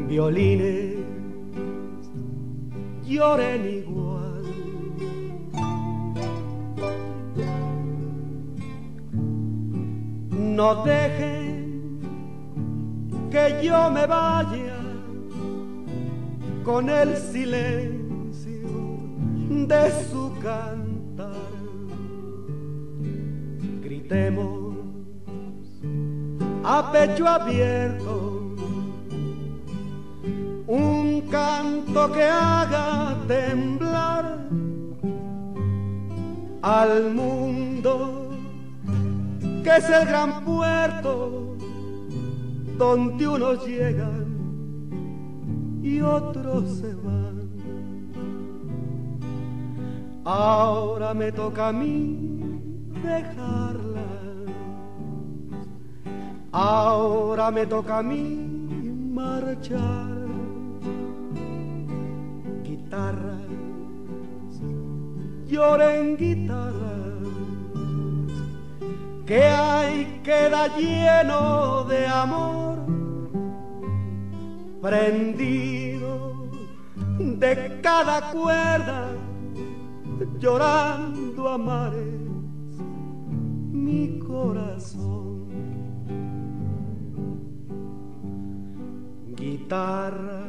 Violines 0.07 2.05
lloren 3.05 3.63
igual. 3.81 4.45
No 10.57 10.84
dejen 10.84 11.99
que 13.29 13.45
yo 13.63 13.91
me 13.91 14.05
vaya 14.07 14.79
con 16.63 16.89
el 16.89 17.15
silencio 17.15 18.69
de 19.69 19.81
su 20.10 20.31
cantar. 20.41 20.90
A 26.63 26.91
pecho 26.91 27.26
abierto 27.26 28.56
un 30.67 31.21
canto 31.32 32.12
que 32.12 32.24
haga 32.24 33.15
temblar 33.26 34.39
al 36.62 37.13
mundo, 37.13 38.32
que 39.63 39.78
es 39.78 39.89
el 39.89 40.06
gran 40.06 40.43
puerto 40.43 41.56
donde 42.78 43.28
unos 43.28 43.65
llegan 43.65 44.28
y 45.82 46.02
otros 46.02 46.69
se 46.69 46.93
van. 46.95 47.50
Ahora 50.26 51.13
me 51.13 51.32
toca 51.32 51.69
a 51.69 51.71
mí 51.71 52.32
dejarla. 53.04 53.70
Ahora 56.51 57.49
me 57.51 57.65
toca 57.65 57.99
a 57.99 58.03
mí 58.03 58.91
marchar. 59.13 60.11
Guitarras, 62.63 63.47
lloren 65.47 66.17
guitarras, 66.17 67.21
que 69.25 69.43
hay 69.43 70.21
queda 70.23 70.67
lleno 70.77 71.85
de 71.85 72.05
amor 72.07 72.77
prendido 74.81 76.33
de 77.19 77.79
cada 77.81 78.31
cuerda 78.31 79.11
llorando 80.39 81.49
a 81.49 81.57
mares 81.57 82.19
mi 83.71 84.19
corazón. 84.19 85.11
Guitarra, 89.71 90.43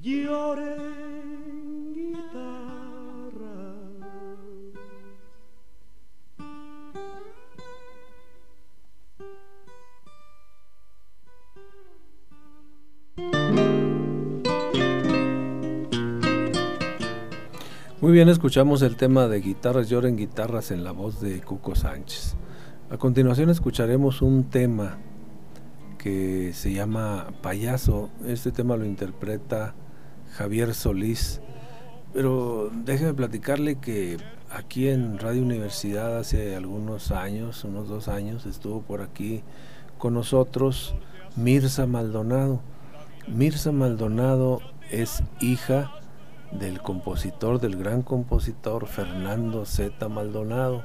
lloren 0.00 1.92
guitarra. 1.92 3.56
Muy 18.00 18.12
bien, 18.12 18.28
escuchamos 18.28 18.82
el 18.82 18.94
tema 18.94 19.26
de 19.26 19.40
guitarras, 19.40 19.88
lloren 19.88 20.16
guitarras 20.16 20.70
en 20.70 20.84
la 20.84 20.92
voz 20.92 21.20
de 21.20 21.40
Cuco 21.40 21.74
Sánchez. 21.74 22.36
A 22.88 22.98
continuación 22.98 23.50
escucharemos 23.50 24.22
un 24.22 24.44
tema 24.44 25.00
que 26.02 26.52
se 26.52 26.72
llama 26.72 27.28
Payaso. 27.42 28.10
Este 28.26 28.50
tema 28.50 28.76
lo 28.76 28.84
interpreta 28.84 29.74
Javier 30.32 30.74
Solís. 30.74 31.40
Pero 32.12 32.70
déjeme 32.84 33.14
platicarle 33.14 33.76
que 33.76 34.16
aquí 34.50 34.88
en 34.88 35.18
Radio 35.18 35.42
Universidad 35.42 36.18
hace 36.18 36.56
algunos 36.56 37.12
años, 37.12 37.64
unos 37.64 37.88
dos 37.88 38.08
años, 38.08 38.46
estuvo 38.46 38.82
por 38.82 39.00
aquí 39.00 39.42
con 39.98 40.14
nosotros 40.14 40.94
Mirza 41.36 41.86
Maldonado. 41.86 42.60
Mirza 43.28 43.70
Maldonado 43.70 44.60
es 44.90 45.22
hija 45.40 45.92
del 46.50 46.82
compositor, 46.82 47.60
del 47.60 47.76
gran 47.76 48.02
compositor 48.02 48.86
Fernando 48.88 49.64
Z. 49.64 50.08
Maldonado, 50.08 50.82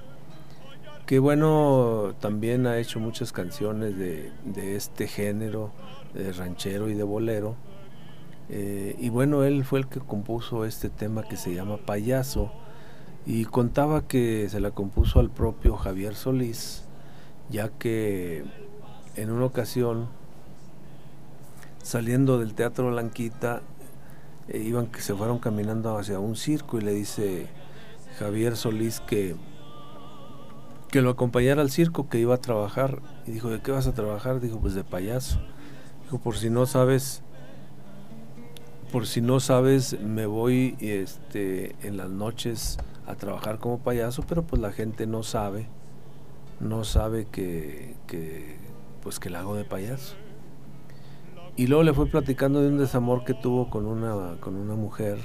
que 1.08 1.20
bueno, 1.20 2.16
también 2.20 2.68
ha 2.68 2.78
hecho 2.78 3.00
muchas 3.00 3.32
canciones 3.32 3.98
de, 3.98 4.76
este 4.76 5.08
género, 5.08 5.72
de 6.14 6.34
ranchero 6.34 6.90
y 6.90 6.96
de 6.96 7.04
bolero. 7.04 7.56
Eh, 8.50 8.94
y 9.00 9.08
bueno, 9.08 9.46
él 9.46 9.64
fue 9.64 9.80
el 9.80 9.88
que 9.88 10.02
compuso 10.02 10.66
este 10.66 10.90
tema 10.90 11.24
que 11.24 11.38
se 11.38 11.56
llama 11.56 11.78
Payaso 11.78 12.52
y 13.26 13.46
contaba 13.46 14.06
que 14.06 14.50
se 14.50 14.60
la 14.60 14.72
compuso 14.72 15.22
al 15.22 15.30
propio 15.30 15.78
Javier 15.78 16.14
Solís, 16.14 16.84
ya 17.50 17.70
que 17.70 18.44
en 19.16 19.32
una 19.32 19.46
ocasión, 19.46 20.10
saliendo 21.82 22.38
del 22.38 22.54
Teatro 22.54 22.92
Blanquita, 22.92 23.62
eh, 24.50 24.58
iban 24.58 24.88
que 24.88 25.00
se 25.00 25.16
fueron 25.16 25.40
caminando 25.40 25.98
hacia 25.98 26.20
un 26.20 26.36
circo 26.36 26.78
y 26.78 26.82
le 26.82 26.94
dice 26.94 27.48
Javier 28.20 28.58
Solís 28.58 29.00
que 29.00 29.38
que 30.98 31.04
lo 31.04 31.12
acompañara 31.12 31.62
al 31.62 31.70
circo 31.70 32.10
que 32.10 32.18
iba 32.18 32.34
a 32.34 32.40
trabajar 32.40 33.04
y 33.28 33.32
dijo 33.32 33.52
de 33.52 33.60
qué 33.60 33.72
vas 33.72 33.86
a 33.86 33.94
trabajar 33.94 34.42
dijo 34.42 34.58
pues 34.60 34.74
de 34.74 34.84
payaso 34.84 35.40
dijo 36.06 36.18
por 36.18 36.36
si 36.36 36.50
no 36.50 36.66
sabes 36.66 37.22
por 38.92 39.06
si 39.06 39.22
no 39.22 39.40
sabes 39.40 40.02
me 40.02 40.26
voy 40.26 40.76
este 40.80 41.76
en 41.86 41.98
las 41.98 42.10
noches 42.10 42.80
a 43.06 43.14
trabajar 43.14 43.60
como 43.60 43.78
payaso 43.78 44.24
pero 44.28 44.42
pues 44.42 44.60
la 44.60 44.72
gente 44.72 45.06
no 45.06 45.22
sabe 45.22 45.68
no 46.60 46.84
sabe 46.84 47.26
que, 47.26 47.94
pues 49.04 49.20
que 49.20 49.30
la 49.30 49.42
hago 49.42 49.54
de 49.54 49.66
payaso 49.66 50.16
y 51.56 51.68
luego 51.68 51.84
le 51.84 51.94
fue 51.94 52.08
platicando 52.08 52.60
de 52.64 52.70
un 52.70 52.80
desamor 52.80 53.24
que 53.24 53.36
tuvo 53.36 53.70
con 53.70 53.86
una, 53.86 54.40
con 54.40 54.56
una 54.56 54.76
mujer. 54.76 55.18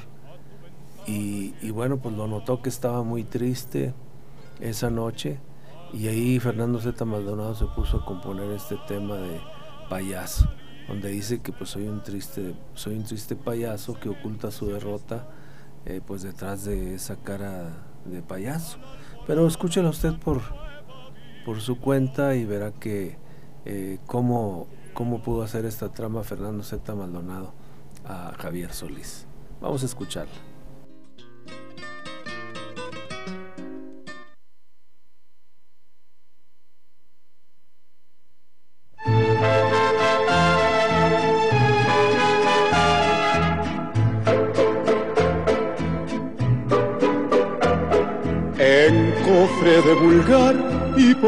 Y, 1.06 1.70
bueno, 1.72 1.98
pues 1.98 2.16
lo 2.16 2.26
notó 2.26 2.62
que 2.62 2.70
estaba 2.70 3.02
muy 3.02 3.22
triste 3.22 3.92
esa 4.58 4.88
noche. 4.88 5.40
Y 5.92 6.08
ahí 6.08 6.40
Fernando 6.40 6.80
Z. 6.80 7.04
Maldonado 7.04 7.54
se 7.54 7.66
puso 7.66 7.98
a 7.98 8.04
componer 8.04 8.50
este 8.52 8.76
tema 8.88 9.16
de 9.16 9.40
payaso, 9.88 10.48
donde 10.88 11.10
dice 11.10 11.40
que 11.40 11.52
pues 11.52 11.70
soy 11.70 11.86
un 11.86 12.02
triste, 12.02 12.54
soy 12.74 12.96
un 12.96 13.04
triste 13.04 13.36
payaso 13.36 13.94
que 13.94 14.08
oculta 14.08 14.50
su 14.50 14.66
derrota 14.66 15.28
eh, 15.84 16.00
pues 16.06 16.22
detrás 16.22 16.64
de 16.64 16.94
esa 16.94 17.16
cara 17.16 17.70
de 18.04 18.22
payaso. 18.22 18.78
Pero 19.26 19.46
escúchelo 19.46 19.90
usted 19.90 20.14
por, 20.18 20.40
por 21.44 21.60
su 21.60 21.78
cuenta 21.78 22.34
y 22.34 22.44
verá 22.44 22.72
que 22.72 23.16
eh, 23.64 23.98
cómo 24.06 24.66
cómo 24.92 25.22
pudo 25.22 25.42
hacer 25.42 25.64
esta 25.64 25.88
trama 25.88 26.22
Fernando 26.22 26.62
Z. 26.62 26.94
Maldonado 26.94 27.52
a 28.04 28.32
Javier 28.38 28.72
Solís. 28.72 29.26
Vamos 29.60 29.82
a 29.82 29.86
escucharla. 29.86 30.51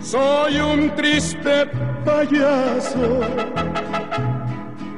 Soy 0.00 0.60
un 0.60 0.90
triste 0.96 1.66
payaso 2.04 3.20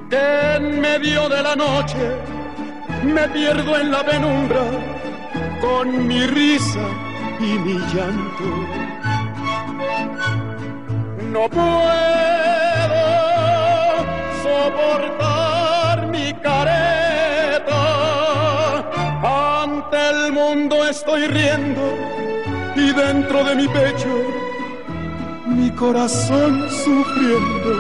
que 0.09 0.57
en 0.57 0.81
medio 0.81 1.29
de 1.29 1.43
la 1.43 1.55
noche 1.55 2.17
me 3.05 3.29
pierdo 3.29 3.79
en 3.79 3.91
la 3.91 4.03
penumbra 4.03 4.63
con 5.61 6.07
mi 6.09 6.27
risa 6.27 6.81
y 7.39 7.59
mi 7.59 7.79
llanto. 7.93 8.49
No 11.33 11.51
puedo 11.51 11.83
soportar 14.43 16.07
mi 16.07 16.33
careta. 16.33 17.75
Ante 19.63 19.99
el 20.09 20.33
mundo 20.33 20.89
estoy 20.89 21.27
riendo 21.27 22.12
y 22.83 22.93
dentro 22.93 23.45
de 23.45 23.55
mi 23.55 23.69
pecho 23.69 24.09
mi 25.47 25.71
corazón 25.71 26.69
sufriendo. 26.69 27.73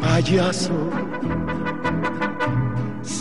Payaso, 0.00 0.72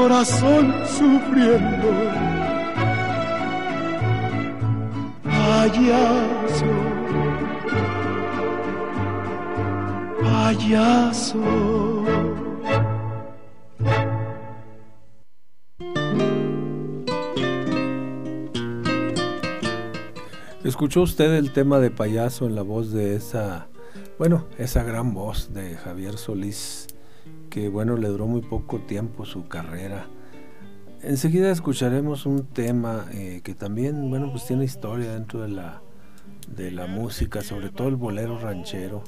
corazón 0.00 0.72
sufriendo. 0.86 1.88
Payaso, 5.22 6.72
payaso. 10.22 11.38
¿Escuchó 20.64 21.02
usted 21.02 21.34
el 21.34 21.52
tema 21.52 21.78
de 21.78 21.90
payaso 21.90 22.46
en 22.46 22.54
la 22.54 22.62
voz 22.62 22.92
de 22.92 23.16
esa, 23.16 23.68
bueno, 24.18 24.46
esa 24.56 24.82
gran 24.82 25.12
voz 25.12 25.52
de 25.52 25.76
Javier 25.76 26.16
Solís, 26.16 26.86
que 27.50 27.68
bueno, 27.68 27.96
le 27.96 28.08
duró 28.08 28.26
muy 28.26 28.40
poco 28.40 28.78
tiempo 28.78 29.26
su 29.26 29.48
carrera? 29.48 30.06
Enseguida 31.02 31.50
escucharemos 31.50 32.26
un 32.26 32.46
tema 32.46 33.06
eh, 33.12 33.40
que 33.42 33.54
también, 33.54 34.10
bueno, 34.10 34.30
pues 34.30 34.46
tiene 34.46 34.64
historia 34.64 35.12
dentro 35.12 35.40
de 35.40 35.48
la, 35.48 35.80
de 36.54 36.70
la 36.70 36.86
música, 36.86 37.42
sobre 37.42 37.70
todo 37.70 37.88
el 37.88 37.96
bolero 37.96 38.38
ranchero. 38.38 39.02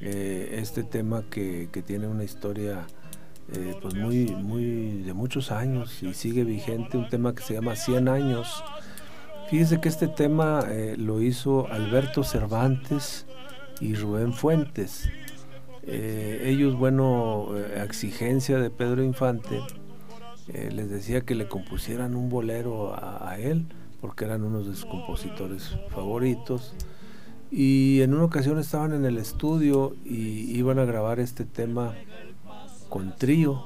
Eh, 0.00 0.58
este 0.60 0.84
tema 0.84 1.24
que, 1.28 1.70
que, 1.72 1.82
tiene 1.82 2.06
una 2.06 2.22
historia 2.22 2.86
eh, 3.52 3.74
pues 3.82 3.94
muy, 3.96 4.26
muy 4.26 5.02
de 5.02 5.12
muchos 5.12 5.50
años 5.50 6.04
y 6.04 6.14
sigue 6.14 6.44
vigente, 6.44 6.96
un 6.96 7.08
tema 7.08 7.34
que 7.34 7.42
se 7.42 7.54
llama 7.54 7.74
100 7.74 8.08
años. 8.08 8.62
Fíjese 9.50 9.80
que 9.80 9.88
este 9.88 10.06
tema 10.06 10.64
lo 10.96 11.20
hizo 11.20 11.66
Alberto 11.68 12.22
Cervantes 12.22 13.26
y 13.80 13.94
Rubén 13.94 14.32
Fuentes. 14.32 15.08
Ellos, 15.90 16.76
bueno, 16.76 17.48
a 17.76 17.84
exigencia 17.84 18.58
de 18.58 18.70
Pedro 18.70 19.02
Infante, 19.02 19.60
eh, 20.48 20.70
les 20.72 20.88
decía 20.88 21.20
que 21.20 21.34
le 21.34 21.46
compusieran 21.46 22.16
un 22.16 22.30
bolero 22.30 22.94
a, 22.94 23.30
a, 23.30 23.38
él, 23.38 23.66
porque 24.00 24.24
eran 24.24 24.44
unos 24.44 24.66
de 24.66 24.74
sus 24.74 24.86
compositores 24.86 25.76
favoritos. 25.90 26.74
Y 27.50 28.00
en 28.00 28.14
una 28.14 28.24
ocasión 28.24 28.58
estaban 28.58 28.94
en 28.94 29.04
el 29.04 29.18
estudio 29.18 29.94
y 30.04 30.56
iban 30.56 30.78
a 30.78 30.84
grabar 30.86 31.20
este 31.20 31.44
tema 31.44 31.94
con 32.88 33.14
trío. 33.16 33.62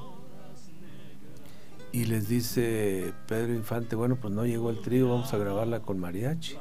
Y 1.92 2.06
les 2.06 2.28
dice 2.28 3.12
Pedro 3.28 3.54
Infante, 3.54 3.94
bueno, 3.94 4.16
pues 4.16 4.32
no 4.34 4.44
llegó 4.44 4.70
el 4.70 4.80
trío, 4.80 5.08
vamos 5.08 5.32
a 5.34 5.38
grabarla 5.38 5.80
con 5.80 6.00
mariachi. 6.00 6.56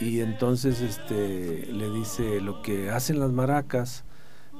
Y 0.00 0.20
entonces 0.20 0.80
este, 0.80 1.66
le 1.66 1.90
dice, 1.90 2.40
lo 2.40 2.62
que 2.62 2.90
hacen 2.90 3.18
las 3.18 3.30
maracas, 3.30 4.04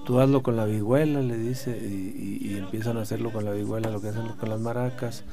tú 0.07 0.21
hazlo 0.21 0.43
con 0.45 0.57
la 0.57 0.65
vihuela, 0.65 1.21
le 1.21 1.37
dice, 1.37 1.77
y, 1.77 2.57
empiezan 2.57 2.97
a 2.97 3.03
hacerlo 3.03 3.33
con 3.33 3.45
la 3.45 3.51
vihuela, 3.51 3.91
lo 3.91 4.01
que 4.01 4.09
hacen 4.09 4.29
con 4.39 4.49
las 4.49 4.61
maracas, 4.61 5.25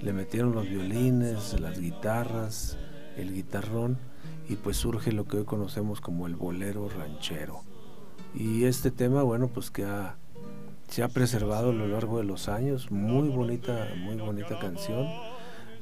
le 0.00 0.14
metieron 0.14 0.52
los 0.52 0.66
violines, 0.68 1.60
las 1.60 1.78
guitarras, 1.78 2.78
el 3.18 3.34
guitarrón, 3.34 3.98
y 4.48 4.56
pues 4.56 4.78
surge 4.78 5.12
lo 5.12 5.26
que 5.26 5.36
hoy 5.36 5.44
conocemos 5.44 6.00
como 6.00 6.26
el 6.26 6.36
bolero 6.36 6.88
ranchero. 6.88 7.60
Y 8.34 8.64
este 8.64 8.90
tema, 8.90 9.22
bueno, 9.22 9.48
pues 9.48 9.70
que 9.70 9.86
se 10.88 11.02
ha 11.02 11.08
preservado 11.08 11.70
a 11.70 11.74
lo 11.74 11.86
largo 11.86 12.16
de 12.16 12.24
los 12.24 12.48
años, 12.48 12.90
muy 12.90 13.28
bonita, 13.28 13.90
muy 13.98 14.16
bonita 14.16 14.58
canción. 14.58 15.06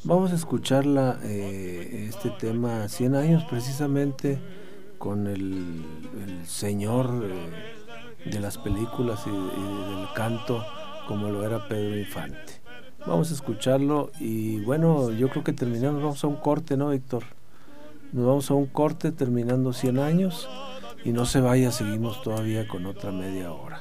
Vamos 0.02 0.32
a 0.32 0.34
escucharla, 0.34 1.20
eh, 1.22 2.06
este 2.08 2.30
tema, 2.30 2.88
100 2.88 3.14
años 3.14 3.44
precisamente, 3.48 4.40
con 4.98 5.28
el, 5.28 5.84
el 6.26 6.44
señor... 6.44 7.24
Eh, 7.24 7.81
de 8.24 8.40
las 8.40 8.58
películas 8.58 9.24
y, 9.26 9.30
del 9.30 10.06
canto 10.14 10.64
como 11.06 11.28
lo 11.28 11.44
era 11.44 11.66
Pedro 11.68 11.98
Infante. 11.98 12.60
Vamos 13.06 13.30
a 13.30 13.34
escucharlo 13.34 14.12
y 14.20 14.60
bueno, 14.60 15.10
yo 15.10 15.28
creo 15.28 15.42
que 15.42 15.52
terminamos, 15.52 16.02
vamos 16.02 16.22
a 16.22 16.28
un 16.28 16.36
corte, 16.36 16.76
¿no, 16.76 16.90
Víctor? 16.90 17.24
Nos 18.12 18.26
vamos 18.26 18.50
a 18.50 18.54
un 18.54 18.66
corte 18.66 19.10
terminando 19.10 19.72
100 19.72 19.98
años 19.98 20.48
y 21.04 21.12
no 21.12 21.26
se 21.26 21.40
vaya, 21.40 21.72
seguimos 21.72 22.22
todavía 22.22 22.68
con 22.68 22.86
otra 22.86 23.10
media 23.10 23.52
hora. 23.52 23.80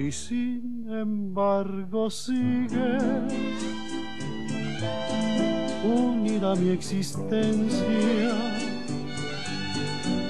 Y 0.00 0.10
sin 0.12 0.86
embargo 0.88 2.08
sigues 2.08 3.02
unida 5.84 6.52
a 6.52 6.56
mi 6.56 6.70
existencia. 6.70 8.32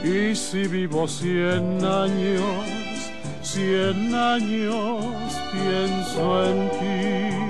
Y 0.02 0.35
si 0.35 0.66
vivo 0.66 1.06
cien 1.06 1.85
años, 1.85 2.66
cien 3.42 4.12
años 4.12 5.04
pienso 5.52 6.44
en 6.46 6.70
ti. 6.70 7.49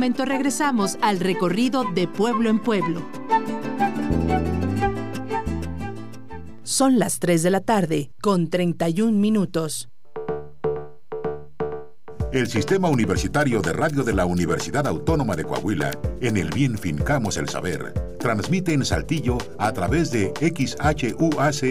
Momento 0.00 0.24
regresamos 0.24 0.96
al 1.02 1.20
recorrido 1.20 1.84
de 1.92 2.08
pueblo 2.08 2.48
en 2.48 2.58
pueblo. 2.58 3.02
Son 6.62 6.98
las 6.98 7.18
3 7.18 7.42
de 7.42 7.50
la 7.50 7.60
tarde, 7.60 8.10
con 8.22 8.48
31 8.48 9.12
minutos. 9.12 9.90
El 12.32 12.46
Sistema 12.46 12.88
Universitario 12.88 13.60
de 13.60 13.74
Radio 13.74 14.02
de 14.02 14.14
la 14.14 14.24
Universidad 14.24 14.86
Autónoma 14.86 15.36
de 15.36 15.44
Coahuila, 15.44 15.90
en 16.22 16.38
el 16.38 16.48
bien 16.48 16.78
fincamos 16.78 17.36
el 17.36 17.50
saber, 17.50 17.92
transmite 18.18 18.72
en 18.72 18.86
Saltillo 18.86 19.36
a 19.58 19.70
través 19.72 20.10
de 20.10 20.32
XHUACS 20.40 21.62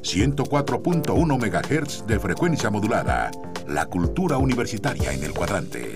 104.1 0.00 1.36
MHz 1.38 2.06
de 2.06 2.18
frecuencia 2.18 2.70
modulada. 2.70 3.30
La 3.68 3.84
cultura 3.84 4.38
universitaria 4.38 5.12
en 5.12 5.24
el 5.24 5.34
cuadrante. 5.34 5.92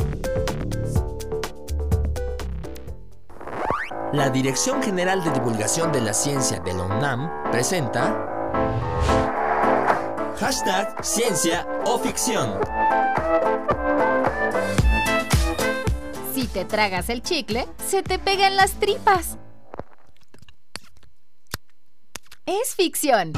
La 4.13 4.31
Dirección 4.31 4.83
General 4.83 5.23
de 5.23 5.31
Divulgación 5.33 5.93
de 5.93 6.01
la 6.01 6.15
Ciencia 6.15 6.61
de 6.61 6.73
la 6.73 6.85
UNAM 6.85 7.31
presenta 7.51 8.17
Hashtag 10.41 11.05
Ciencia 11.05 11.69
o 11.85 11.99
Ficción. 11.99 12.59
Si 16.33 16.47
te 16.47 16.65
tragas 16.65 17.11
el 17.11 17.23
chicle, 17.23 17.69
se 17.87 18.03
te 18.03 18.19
pega 18.19 18.47
en 18.47 18.57
las 18.57 18.73
tripas. 18.81 19.37
Es 22.47 22.75
ficción. 22.75 23.33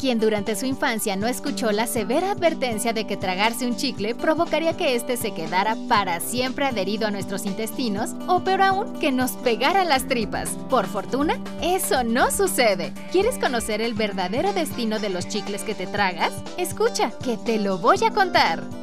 Quien 0.00 0.18
durante 0.18 0.56
su 0.56 0.64
infancia 0.64 1.14
no 1.14 1.26
escuchó 1.26 1.72
la 1.72 1.86
severa 1.86 2.30
advertencia 2.30 2.94
de 2.94 3.06
que 3.06 3.18
tragarse 3.18 3.66
un 3.66 3.76
chicle 3.76 4.14
provocaría 4.14 4.74
que 4.74 4.94
éste 4.94 5.18
se 5.18 5.34
quedara 5.34 5.76
para 5.90 6.20
siempre 6.20 6.64
adherido 6.64 7.06
a 7.06 7.10
nuestros 7.10 7.44
intestinos 7.44 8.12
o 8.26 8.40
peor 8.40 8.62
aún, 8.62 8.98
que 8.98 9.12
nos 9.12 9.32
pegara 9.32 9.84
las 9.84 10.08
tripas. 10.08 10.56
Por 10.70 10.86
fortuna, 10.86 11.38
eso 11.60 12.02
no 12.02 12.30
sucede. 12.30 12.94
¿Quieres 13.12 13.36
conocer 13.36 13.82
el 13.82 13.92
verdadero 13.92 14.54
destino 14.54 14.98
de 15.00 15.10
los 15.10 15.28
chicles 15.28 15.64
que 15.64 15.74
te 15.74 15.86
tragas? 15.86 16.32
Escucha, 16.56 17.12
que 17.22 17.36
te 17.36 17.58
lo 17.58 17.76
voy 17.76 17.98
a 18.02 18.10
contar. 18.10 18.79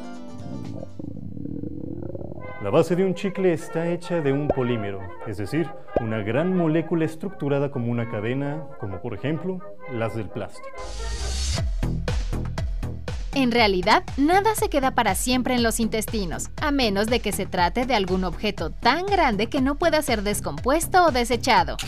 La 2.68 2.72
base 2.72 2.94
de 2.94 3.02
un 3.02 3.14
chicle 3.14 3.54
está 3.54 3.88
hecha 3.88 4.20
de 4.20 4.30
un 4.30 4.46
polímero, 4.46 5.00
es 5.26 5.38
decir, 5.38 5.70
una 6.02 6.18
gran 6.18 6.54
molécula 6.54 7.06
estructurada 7.06 7.70
como 7.70 7.90
una 7.90 8.10
cadena, 8.10 8.62
como 8.78 9.00
por 9.00 9.14
ejemplo 9.14 9.58
las 9.90 10.14
del 10.14 10.28
plástico. 10.28 10.68
En 13.34 13.52
realidad, 13.52 14.02
nada 14.18 14.54
se 14.54 14.68
queda 14.68 14.90
para 14.90 15.14
siempre 15.14 15.54
en 15.54 15.62
los 15.62 15.80
intestinos, 15.80 16.50
a 16.60 16.70
menos 16.70 17.06
de 17.06 17.20
que 17.20 17.32
se 17.32 17.46
trate 17.46 17.86
de 17.86 17.94
algún 17.94 18.24
objeto 18.24 18.68
tan 18.68 19.06
grande 19.06 19.46
que 19.46 19.62
no 19.62 19.76
pueda 19.76 20.02
ser 20.02 20.20
descompuesto 20.22 21.06
o 21.06 21.10
desechado. 21.10 21.78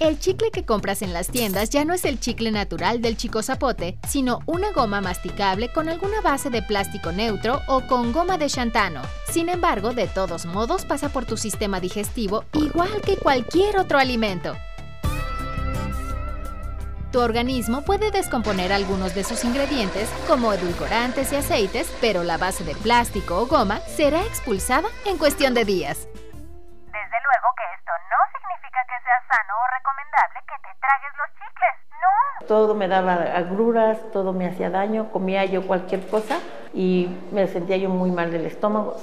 El 0.00 0.18
chicle 0.18 0.50
que 0.50 0.64
compras 0.64 1.02
en 1.02 1.12
las 1.12 1.28
tiendas 1.28 1.70
ya 1.70 1.84
no 1.84 1.94
es 1.94 2.04
el 2.04 2.18
chicle 2.18 2.50
natural 2.50 3.00
del 3.00 3.16
chico 3.16 3.42
zapote, 3.42 3.96
sino 4.08 4.40
una 4.46 4.72
goma 4.72 5.00
masticable 5.00 5.72
con 5.72 5.88
alguna 5.88 6.20
base 6.20 6.50
de 6.50 6.62
plástico 6.62 7.12
neutro 7.12 7.60
o 7.68 7.80
con 7.86 8.12
goma 8.12 8.36
de 8.36 8.48
xantano. 8.48 9.02
Sin 9.30 9.48
embargo, 9.48 9.92
de 9.94 10.08
todos 10.08 10.46
modos 10.46 10.84
pasa 10.84 11.10
por 11.10 11.26
tu 11.26 11.36
sistema 11.36 11.78
digestivo 11.78 12.44
igual 12.54 13.00
que 13.02 13.16
cualquier 13.16 13.78
otro 13.78 13.98
alimento. 13.98 14.56
Tu 17.12 17.20
organismo 17.20 17.82
puede 17.82 18.10
descomponer 18.10 18.72
algunos 18.72 19.14
de 19.14 19.22
sus 19.22 19.44
ingredientes, 19.44 20.08
como 20.26 20.52
edulcorantes 20.52 21.32
y 21.32 21.36
aceites, 21.36 21.86
pero 22.00 22.24
la 22.24 22.36
base 22.36 22.64
de 22.64 22.74
plástico 22.74 23.38
o 23.38 23.46
goma 23.46 23.80
será 23.96 24.24
expulsada 24.24 24.88
en 25.04 25.18
cuestión 25.18 25.54
de 25.54 25.64
días. 25.64 26.08
Desde 27.14 27.26
luego 27.26 27.54
que 27.56 27.62
esto 27.78 27.92
no 28.10 28.16
significa 28.32 28.80
que 28.88 29.04
sea 29.04 29.22
sano 29.30 29.54
o 29.54 29.66
recomendable 29.78 30.40
que 30.48 30.56
te 30.66 30.74
tragues 30.80 31.14
los 31.16 31.30
chicles, 31.38 31.76
no. 32.02 32.46
Todo 32.48 32.74
me 32.74 32.88
daba 32.88 33.38
agruras, 33.38 33.98
todo 34.12 34.32
me 34.32 34.48
hacía 34.48 34.68
daño, 34.68 35.12
comía 35.12 35.44
yo 35.44 35.64
cualquier 35.64 36.04
cosa 36.08 36.40
y 36.72 37.16
me 37.30 37.46
sentía 37.46 37.76
yo 37.76 37.88
muy 37.88 38.10
mal 38.10 38.32
del 38.32 38.46
estómago. 38.46 38.96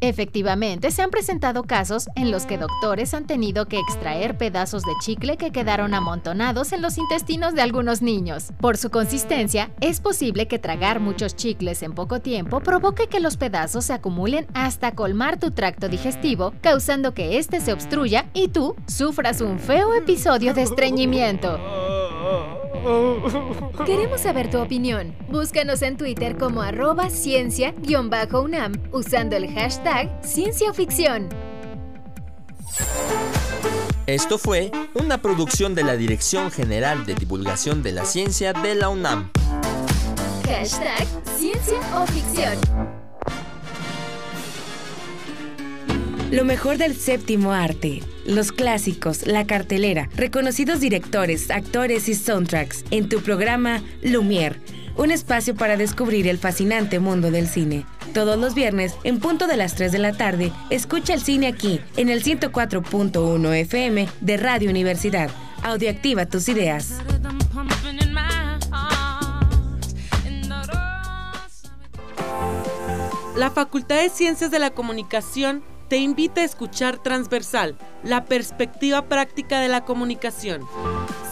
Efectivamente, 0.00 0.90
se 0.90 1.02
han 1.02 1.10
presentado 1.10 1.64
casos 1.64 2.08
en 2.16 2.30
los 2.30 2.46
que 2.46 2.56
doctores 2.56 3.12
han 3.12 3.26
tenido 3.26 3.66
que 3.66 3.78
extraer 3.78 4.38
pedazos 4.38 4.82
de 4.82 4.92
chicle 5.00 5.36
que 5.36 5.52
quedaron 5.52 5.92
amontonados 5.92 6.72
en 6.72 6.80
los 6.80 6.96
intestinos 6.96 7.54
de 7.54 7.62
algunos 7.62 8.00
niños. 8.00 8.52
Por 8.60 8.76
su 8.78 8.90
consistencia, 8.90 9.70
es 9.80 10.00
posible 10.00 10.48
que 10.48 10.58
tragar 10.58 11.00
muchos 11.00 11.36
chicles 11.36 11.82
en 11.82 11.92
poco 11.92 12.20
tiempo 12.20 12.60
provoque 12.60 13.08
que 13.08 13.20
los 13.20 13.36
pedazos 13.36 13.84
se 13.84 13.92
acumulen 13.92 14.46
hasta 14.54 14.94
colmar 14.94 15.38
tu 15.38 15.50
tracto 15.50 15.88
digestivo, 15.88 16.54
causando 16.62 17.12
que 17.12 17.38
éste 17.38 17.60
se 17.60 17.72
obstruya 17.72 18.30
y 18.32 18.48
tú 18.48 18.76
sufras 18.86 19.40
un 19.40 19.58
feo 19.58 19.94
episodio 19.94 20.54
de 20.54 20.62
estreñimiento. 20.62 21.58
Queremos 23.84 24.20
saber 24.20 24.50
tu 24.50 24.58
opinión. 24.58 25.14
Búscanos 25.28 25.82
en 25.82 25.96
Twitter 25.96 26.36
como 26.38 26.62
arroba 26.62 27.10
ciencia-unam 27.10 28.72
usando 28.92 29.36
el 29.36 29.52
hashtag 29.52 30.10
ciencia 30.24 30.72
ficción. 30.72 31.28
Esto 34.06 34.38
fue 34.38 34.72
una 34.94 35.22
producción 35.22 35.74
de 35.74 35.84
la 35.84 35.96
Dirección 35.96 36.50
General 36.50 37.06
de 37.06 37.14
Divulgación 37.14 37.82
de 37.82 37.92
la 37.92 38.04
Ciencia 38.04 38.52
de 38.52 38.74
la 38.74 38.88
UNAM. 38.88 39.30
Hashtag 40.46 41.06
ciencia 41.38 41.78
o 41.94 42.06
ficción. 42.06 42.58
Lo 46.30 46.44
mejor 46.44 46.78
del 46.78 46.96
séptimo 46.96 47.52
arte. 47.52 48.02
Los 48.30 48.52
clásicos, 48.52 49.26
la 49.26 49.44
cartelera, 49.44 50.08
reconocidos 50.14 50.78
directores, 50.78 51.50
actores 51.50 52.08
y 52.08 52.14
soundtracks 52.14 52.84
en 52.92 53.08
tu 53.08 53.20
programa 53.22 53.82
Lumière, 54.04 54.54
un 54.96 55.10
espacio 55.10 55.56
para 55.56 55.76
descubrir 55.76 56.28
el 56.28 56.38
fascinante 56.38 57.00
mundo 57.00 57.32
del 57.32 57.48
cine. 57.48 57.84
Todos 58.14 58.38
los 58.38 58.54
viernes, 58.54 58.94
en 59.02 59.18
punto 59.18 59.48
de 59.48 59.56
las 59.56 59.74
3 59.74 59.90
de 59.90 59.98
la 59.98 60.12
tarde, 60.12 60.52
escucha 60.70 61.12
el 61.12 61.20
cine 61.20 61.48
aquí, 61.48 61.80
en 61.96 62.08
el 62.08 62.22
104.1 62.22 63.52
FM 63.52 64.08
de 64.20 64.36
Radio 64.36 64.70
Universidad. 64.70 65.28
Audioactiva 65.64 66.26
tus 66.26 66.48
ideas. 66.48 67.00
La 73.36 73.50
Facultad 73.50 74.00
de 74.00 74.08
Ciencias 74.08 74.52
de 74.52 74.60
la 74.60 74.70
Comunicación 74.70 75.64
te 75.90 75.98
invita 75.98 76.40
a 76.40 76.44
escuchar 76.44 76.98
Transversal, 76.98 77.76
la 78.04 78.24
perspectiva 78.24 79.06
práctica 79.06 79.58
de 79.58 79.68
la 79.68 79.84
comunicación. 79.84 80.62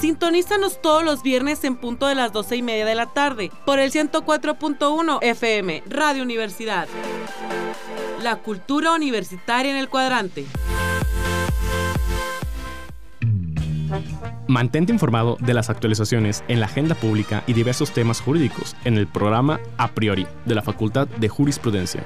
Sintonízanos 0.00 0.82
todos 0.82 1.04
los 1.04 1.22
viernes 1.22 1.62
en 1.62 1.76
punto 1.76 2.08
de 2.08 2.16
las 2.16 2.32
12 2.32 2.56
y 2.56 2.62
media 2.62 2.84
de 2.84 2.96
la 2.96 3.06
tarde 3.06 3.52
por 3.64 3.78
el 3.78 3.92
104.1 3.92 5.20
FM, 5.22 5.84
Radio 5.88 6.24
Universidad. 6.24 6.88
La 8.20 8.36
cultura 8.36 8.92
universitaria 8.94 9.70
en 9.70 9.76
el 9.76 9.88
cuadrante. 9.88 10.44
Mantente 14.48 14.92
informado 14.92 15.36
de 15.38 15.54
las 15.54 15.70
actualizaciones 15.70 16.42
en 16.48 16.58
la 16.58 16.66
agenda 16.66 16.96
pública 16.96 17.44
y 17.46 17.52
diversos 17.52 17.92
temas 17.92 18.20
jurídicos 18.20 18.74
en 18.84 18.98
el 18.98 19.06
programa 19.06 19.60
A 19.76 19.92
Priori 19.92 20.26
de 20.46 20.54
la 20.56 20.62
Facultad 20.62 21.06
de 21.06 21.28
Jurisprudencia. 21.28 22.02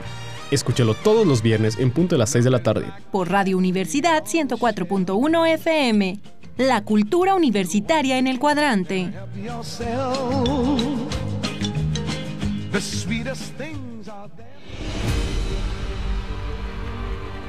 Escúchalo 0.53 0.93
todos 0.93 1.27
los 1.27 1.41
viernes 1.41 1.79
en 1.79 1.91
punto 1.91 2.15
de 2.15 2.19
las 2.19 2.29
6 2.29 2.45
de 2.45 2.51
la 2.51 2.63
tarde. 2.63 2.85
Por 3.11 3.31
Radio 3.31 3.57
Universidad 3.57 4.25
104.1 4.25 5.49
FM. 5.55 6.21
La 6.59 6.85
cultura 6.85 7.35
universitaria 7.35 8.19
en 8.19 8.27
el 8.27 8.39
cuadrante. 8.39 9.11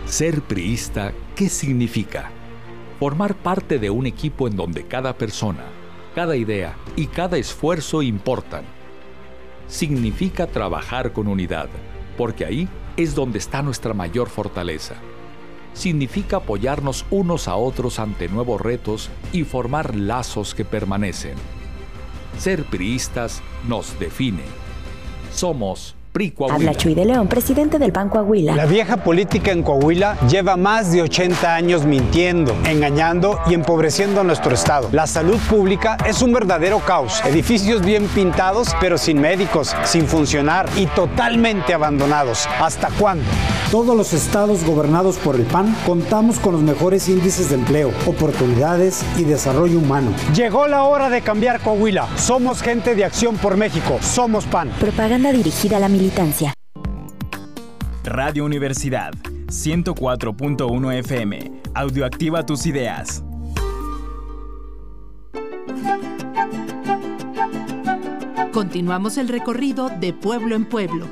Ser 0.06 0.41
priista, 0.43 1.12
¿qué 1.36 1.49
significa? 1.49 2.32
Formar 3.01 3.36
parte 3.36 3.80
de 3.80 3.89
un 3.89 4.06
equipo 4.06 4.47
en 4.47 4.56
donde 4.56 4.88
cada 4.88 5.18
persona, 5.18 5.66
cada 6.16 6.38
idea 6.38 6.78
y 6.95 7.08
cada 7.08 7.36
esfuerzo 7.36 8.01
importan. 8.01 8.64
Significa 9.68 10.47
trabajar 10.47 11.12
con 11.12 11.28
unidad, 11.28 11.68
porque 12.16 12.45
ahí 12.45 12.70
es 12.97 13.15
donde 13.15 13.39
está 13.39 13.61
nuestra 13.61 13.93
mayor 13.93 14.29
fortaleza. 14.29 14.95
Significa 15.73 16.37
apoyarnos 16.37 17.05
unos 17.09 17.47
a 17.47 17.55
otros 17.55 17.99
ante 17.99 18.27
nuevos 18.27 18.61
retos 18.61 19.09
y 19.31 19.43
formar 19.43 19.95
lazos 19.95 20.53
que 20.53 20.65
permanecen. 20.65 21.35
Ser 22.37 22.63
priistas 22.65 23.41
nos 23.67 23.99
define. 23.99 24.43
Somos 25.33 25.95
Habla 26.47 26.76
Chuy 26.76 26.93
de 26.93 27.05
León, 27.05 27.28
presidente 27.28 27.80
del 27.80 27.91
Banco 27.91 28.20
Coahuila. 28.20 28.55
La 28.55 28.68
vieja 28.68 28.97
política 28.97 29.51
en 29.51 29.64
Coahuila 29.64 30.16
lleva 30.30 30.55
más 30.55 30.91
de 30.91 31.01
80 31.01 31.55
años 31.55 31.86
mintiendo, 31.86 32.55
engañando 32.70 33.39
y 33.47 33.55
empobreciendo 33.55 34.22
a 34.22 34.24
nuestro 34.24 34.53
estado. 34.53 34.89
La 34.91 35.07
salud 35.07 35.39
pública 35.49 35.97
es 36.05 36.22
un 36.22 36.32
verdadero 36.32 36.78
caos. 36.82 37.20
Edificios 37.26 37.84
bien 37.84 38.05
pintados, 38.14 38.76
pero 38.80 38.99
sin 38.99 39.20
médicos, 39.20 39.76
sin 39.86 40.05
funcionar 40.05 40.70
y 40.78 40.86
totalmente 40.86 41.74
abandonados. 41.74 42.47
¿Hasta 42.59 42.89
cuándo? 42.89 43.26
Todos 43.72 43.97
los 43.97 44.14
estados 44.14 44.64
gobernados 44.64 45.18
por 45.18 45.36
el 45.36 45.47
PAN 45.47 45.76
contamos 45.84 46.38
con 46.38 46.53
los 46.53 46.61
mejores 46.61 47.09
índices 47.09 47.49
de 47.49 47.55
empleo, 47.55 47.91
oportunidades 48.05 49.03
y 49.18 49.24
desarrollo 49.24 49.80
humano. 49.80 50.11
Llegó 50.36 50.68
la 50.68 50.84
hora 50.84 51.09
de 51.09 51.24
cambiar 51.24 51.59
Coahuila. 51.59 52.07
Somos 52.18 52.61
gente 52.61 52.93
de 52.93 53.03
acción 53.03 53.36
por 53.38 53.57
México. 53.57 53.97
Somos 53.99 54.45
PAN. 54.45 54.70
Propaganda 54.80 55.32
dirigida 55.32 55.78
a 55.78 55.80
la 55.80 55.89
militancia. 56.04 56.54
Radio 58.04 58.43
Universidad 58.43 59.14
104.1 59.47 60.93
FM. 60.99 61.62
Audioactiva 61.74 62.45
tus 62.45 62.66
ideas. 62.66 63.24
Continuamos 68.51 69.18
el 69.18 69.30
recorrido 69.30 69.88
de 69.88 70.12
pueblo 70.12 70.56
en 70.56 70.66
pueblo. 70.66 71.08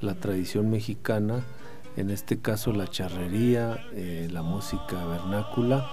la 0.01 0.15
tradición 0.15 0.71
mexicana, 0.71 1.45
en 1.97 2.11
este 2.11 2.39
caso 2.39 2.73
la 2.73 2.87
charrería, 2.87 3.79
eh, 3.93 4.29
la 4.31 4.43
música 4.43 5.05
vernácula, 5.05 5.89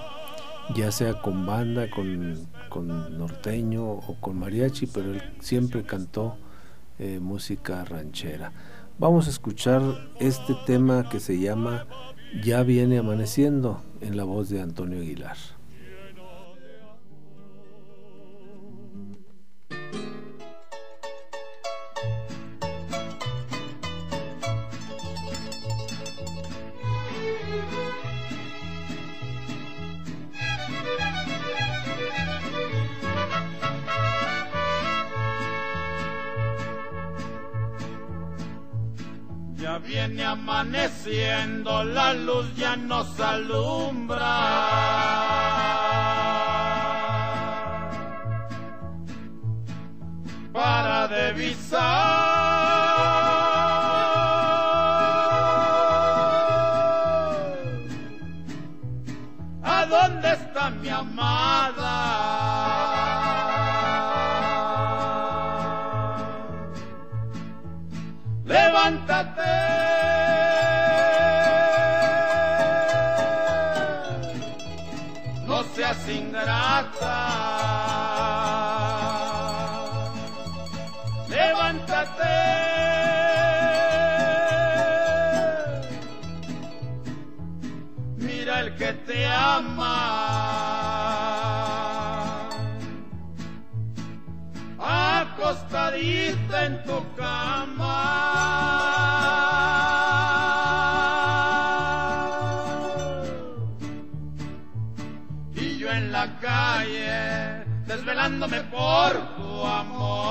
ya 0.76 0.92
sea 0.92 1.22
con 1.22 1.46
banda, 1.46 1.90
con, 1.90 2.48
con, 2.70 3.18
norteño 3.18 3.86
o 3.86 4.18
con 4.20 4.38
mariachi, 4.38 4.88
pero 4.88 5.12
él 5.12 5.22
siempre 5.40 5.84
cantó 5.84 6.38
eh, 7.00 7.20
música 7.20 7.84
ranchera. 7.86 8.52
Vamos 8.98 9.28
a 9.28 9.30
escuchar 9.30 9.82
este 10.20 10.56
tema 10.66 11.10
que 11.10 11.20
se 11.20 11.40
llama 11.40 11.86
Ya 12.44 12.64
viene 12.64 13.00
amaneciendo 13.00 13.82
en 14.02 14.16
la 14.16 14.24
voz 14.24 14.50
de 14.50 14.62
Antonio 14.62 15.00
Aguilar. 15.00 15.55
Viene 39.84 40.24
amaneciendo, 40.24 41.84
la 41.84 42.14
luz 42.14 42.56
ya 42.56 42.76
nos 42.76 43.20
alumbra. 43.20 44.22
Para 50.54 51.08
divisar 51.08 52.25
por 108.28 109.14
tu 109.38 109.64
amor. 109.64 110.30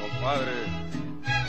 Compadre, 0.00 0.52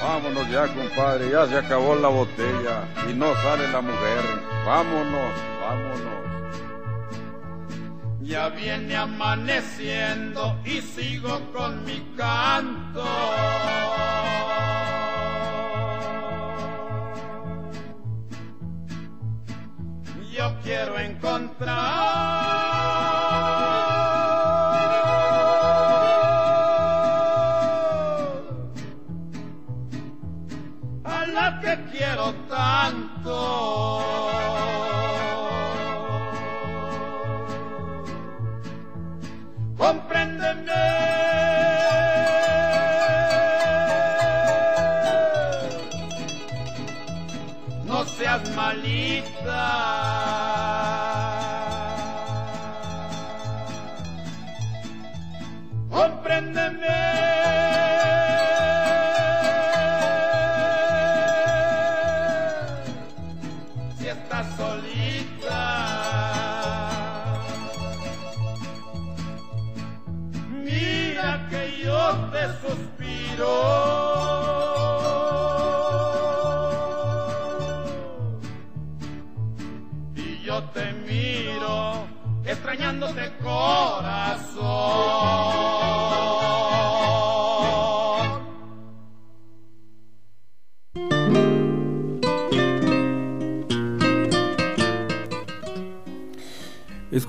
vámonos 0.02 0.50
ya, 0.50 0.68
compadre, 0.68 1.32
ya 1.32 1.48
se 1.48 1.58
acabó 1.58 1.96
la 1.96 2.10
botella 2.10 2.84
y 3.10 3.14
no 3.14 3.34
sale 3.36 3.72
la 3.72 3.82
mujer. 3.82 4.24
Vámonos, 4.66 5.32
vámonos. 5.62 6.18
Ya 8.22 8.50
viene 8.50 8.98
amaneciendo 8.98 10.60
y 10.66 10.82
sigo 10.82 11.40
con 11.54 11.86
mi 11.86 12.06
canto. 12.18 13.06
Encontrar 21.38 21.78
a 31.04 31.26
la 31.28 31.60
que 31.62 31.78
quiero 31.92 32.34
tanto. 32.50 33.38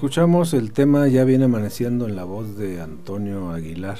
Escuchamos 0.08 0.54
el 0.54 0.72
tema 0.72 1.06
Ya 1.06 1.24
viene 1.24 1.44
amaneciendo 1.44 2.08
en 2.08 2.16
la 2.16 2.24
voz 2.24 2.56
de 2.56 2.80
Antonio 2.80 3.50
Aguilar. 3.50 3.98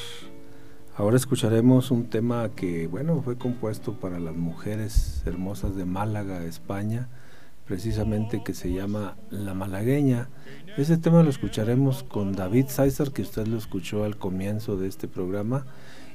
Ahora 0.96 1.18
escucharemos 1.18 1.90
un 1.90 2.09
tema 2.09 2.48
que, 2.56 2.86
bueno, 2.86 3.20
fue 3.20 3.36
compuesto 3.36 3.92
para 3.92 4.18
las 4.18 4.34
mujeres 4.34 5.22
hermosas 5.26 5.76
de 5.76 5.84
Málaga, 5.84 6.44
España, 6.44 7.09
precisamente 7.66 8.42
que 8.42 8.54
se 8.54 8.72
llama 8.72 9.18
La 9.28 9.52
Malagueña. 9.52 10.30
Ese 10.78 10.96
tema 10.96 11.22
lo 11.22 11.28
escucharemos 11.28 12.04
con 12.04 12.32
David 12.32 12.68
César, 12.68 13.12
que 13.12 13.20
usted 13.20 13.46
lo 13.46 13.59
escuchó 13.59 14.04
al 14.04 14.16
comienzo 14.16 14.78
de 14.78 14.88
este 14.88 15.09
programa, 15.09 15.66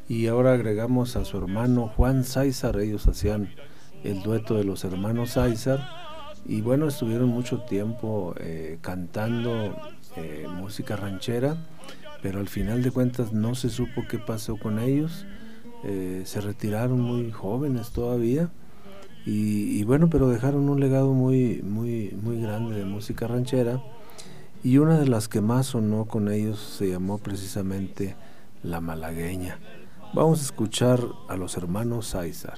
y 0.09 0.25
ahora 0.25 0.53
agregamos 0.53 1.15
a 1.17 1.23
su 1.23 1.37
hermano 1.37 1.87
Juan 1.95 2.23
César, 2.23 2.79
ellos 2.79 3.05
hacían 3.05 3.49
el 4.03 4.23
dueto 4.23 4.55
de 4.55 4.63
los 4.63 4.83
hermanos 4.85 5.33
César, 5.33 5.87
y 6.45 6.61
bueno, 6.61 6.87
estuvieron 6.87 7.29
mucho 7.29 7.61
tiempo 7.61 8.35
eh, 8.39 8.77
cantando 8.81 9.75
eh, 10.15 10.47
música 10.49 10.95
ranchera, 10.95 11.57
pero 12.21 12.39
al 12.39 12.47
final 12.47 12.83
de 12.83 12.91
cuentas 12.91 13.31
no 13.31 13.55
se 13.55 13.69
supo 13.69 14.03
qué 14.09 14.19
pasó 14.19 14.57
con 14.57 14.79
ellos, 14.79 15.25
eh, 15.83 16.23
se 16.25 16.41
retiraron 16.41 16.99
muy 16.99 17.31
jóvenes 17.31 17.91
todavía, 17.91 18.49
y, 19.25 19.81
bueno, 19.85 20.09
pero 20.09 20.27
dejaron 20.27 20.67
un 20.67 20.81
legado 20.81 21.13
muy, 21.13 21.61
muy, 21.61 22.13
muy 22.21 22.41
grande 22.41 22.75
de 22.75 22.83
música 22.83 23.25
ranchera, 23.25 23.81
y 24.65 24.79
una 24.79 24.99
de 24.99 25.07
las 25.07 25.29
que 25.29 25.39
más 25.39 25.67
sonó 25.67 26.05
con 26.05 26.29
ellos 26.29 26.59
se 26.59 26.89
llamó 26.89 27.19
precisamente 27.19 28.17
La 28.63 28.81
Malagueña. 28.81 29.59
Vamos 30.13 30.41
a 30.41 30.43
escuchar 30.43 30.99
a 31.29 31.37
los 31.37 31.55
hermanos 31.55 32.07
César. 32.07 32.57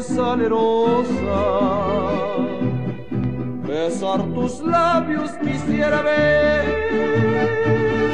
salerosa, 0.00 1.40
besar 3.66 4.22
tus 4.34 4.60
labios 4.60 5.32
quisiera 5.32 6.00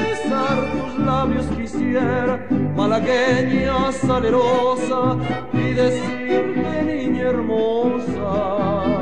besar 0.09 0.59
tus 0.73 0.99
labios 1.05 1.47
quisiera, 1.57 2.47
malagueña 2.75 3.93
salerosa, 3.93 5.19
y 5.53 5.73
decirte 5.75 6.83
niña 6.85 7.29
hermosa, 7.29 8.98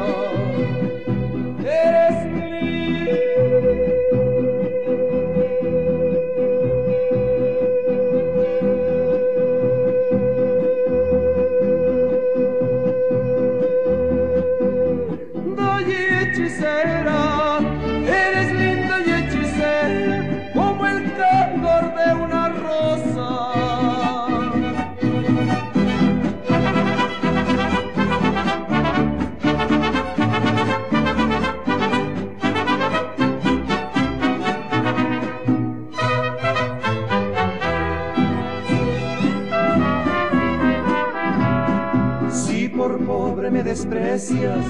desprecias, 43.76 44.64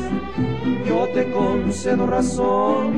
yo 0.85 1.07
te 1.15 1.31
concedo 1.31 2.09
razón, 2.09 2.93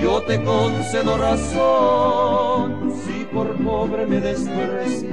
yo 0.00 0.22
te 0.22 0.42
concedo 0.42 1.18
razón, 1.18 2.94
si 3.04 3.26
por 3.26 3.54
pobre 3.62 4.06
me 4.06 4.20
desprecias. 4.20 5.10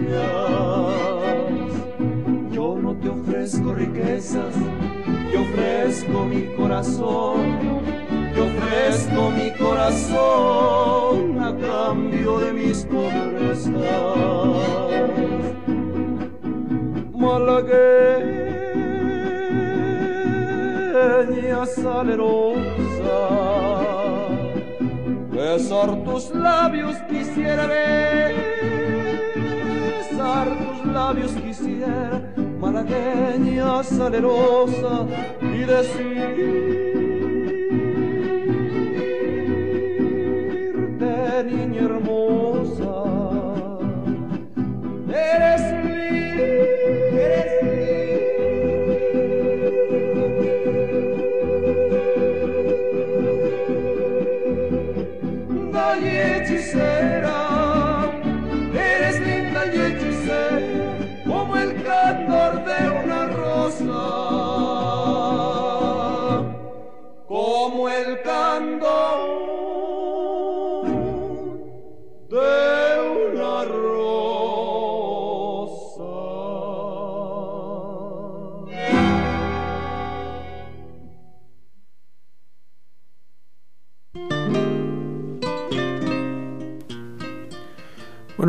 Yo 2.50 2.78
no 2.82 2.96
te 2.96 3.10
ofrezco 3.10 3.74
riquezas, 3.74 4.56
yo 5.34 5.42
ofrezco 5.42 6.26
mi 6.26 6.46
corazón, 6.56 7.58
yo 8.34 8.46
ofrezco 8.46 9.32
mi 9.32 9.52
corazón 9.58 11.42
a 11.42 11.58
cambio 11.58 12.40
de 12.40 12.54
mis 12.54 12.86
pobrezas. 12.86 13.74
Malagueña 17.14 18.39
salerosa, 21.66 22.60
besar 25.32 26.04
tus 26.04 26.30
labios 26.32 26.96
quisiera 27.10 27.68
besar 30.20 30.48
tus 30.58 30.94
labios 30.94 31.32
quisiera, 31.32 32.22
malagueña 32.60 33.84
salerosa, 33.84 35.06
y 35.42 35.60
decirte, 35.60 36.99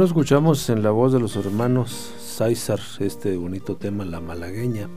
Bueno, 0.01 0.09
escuchamos 0.09 0.70
en 0.70 0.82
la 0.82 0.92
voz 0.92 1.12
de 1.12 1.20
los 1.20 1.36
hermanos 1.36 1.90
César 1.90 2.80
este 3.01 3.36
bonito 3.36 3.76
tema, 3.76 4.07
La 4.07 4.18
Malagueña. 4.18 4.88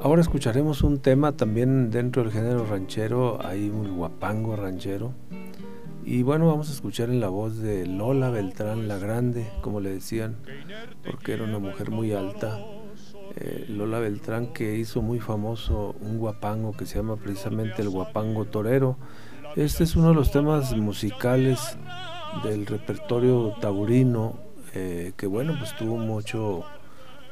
Ahora 0.00 0.20
escucharemos 0.20 0.82
un 0.82 0.98
tema 0.98 1.36
también 1.36 1.92
dentro 1.92 2.24
del 2.24 2.32
género 2.32 2.66
ranchero, 2.66 3.38
hay 3.46 3.70
un 3.70 3.96
guapango 3.96 4.56
ranchero. 4.56 5.12
Y 6.04 6.24
bueno, 6.24 6.48
vamos 6.48 6.68
a 6.68 6.72
escuchar 6.72 7.10
en 7.10 7.20
la 7.20 7.28
voz 7.28 7.58
de 7.58 7.86
Lola 7.86 8.30
Beltrán 8.30 8.88
la 8.88 8.98
Grande, 8.98 9.48
como 9.60 9.78
le 9.78 9.90
decían, 9.90 10.34
porque 11.06 11.34
era 11.34 11.44
una 11.44 11.60
mujer 11.60 11.92
muy 11.92 12.10
alta. 12.10 12.58
Eh, 13.36 13.66
Lola 13.68 14.00
Beltrán 14.00 14.52
que 14.52 14.78
hizo 14.78 15.00
muy 15.00 15.20
famoso 15.20 15.94
un 16.00 16.18
guapango 16.18 16.76
que 16.76 16.86
se 16.86 16.96
llama 16.96 17.14
precisamente 17.14 17.82
el 17.82 17.90
guapango 17.90 18.46
torero. 18.46 18.96
Este 19.54 19.84
es 19.84 19.94
uno 19.94 20.08
de 20.08 20.14
los 20.14 20.32
temas 20.32 20.76
musicales 20.76 21.76
del 22.42 22.66
repertorio 22.66 23.54
taurino 23.60 24.38
eh, 24.74 25.12
que 25.16 25.26
bueno 25.26 25.54
pues 25.58 25.76
tuvo 25.76 25.98
mucho 25.98 26.64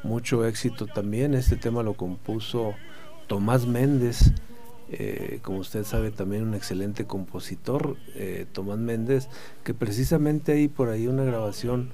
mucho 0.02 0.46
éxito 0.46 0.86
también. 0.86 1.34
Este 1.34 1.56
tema 1.56 1.82
lo 1.82 1.94
compuso 1.94 2.74
Tomás 3.26 3.66
Méndez 3.66 4.32
eh, 4.90 5.38
como 5.42 5.58
usted 5.58 5.84
sabe 5.84 6.10
también 6.10 6.42
un 6.42 6.54
excelente 6.54 7.06
compositor 7.06 7.96
eh, 8.14 8.46
Tomás 8.52 8.78
Méndez 8.78 9.28
que 9.64 9.72
precisamente 9.72 10.52
hay 10.52 10.68
por 10.68 10.88
ahí 10.88 11.06
una 11.06 11.24
grabación 11.24 11.90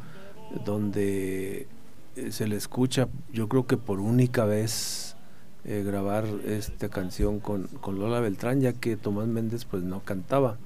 donde 0.65 1.67
se 2.31 2.49
le 2.49 2.57
escucha 2.57 3.09
yo 3.33 3.49
creo 3.49 3.67
que 3.67 3.77
por 3.77 4.01
única 4.01 4.45
vez 4.47 5.17
grabar 5.65 6.25
esta 6.47 6.89
canción 6.89 7.41
con, 7.41 7.65
con 7.67 7.99
Lola 7.99 8.21
Beltrán 8.21 8.61
ya 8.61 8.73
que 8.73 8.97
Tomás 8.97 9.27
Méndez 9.27 9.65
pues 9.65 9.83
no 9.83 10.01
cantaba 10.01 10.59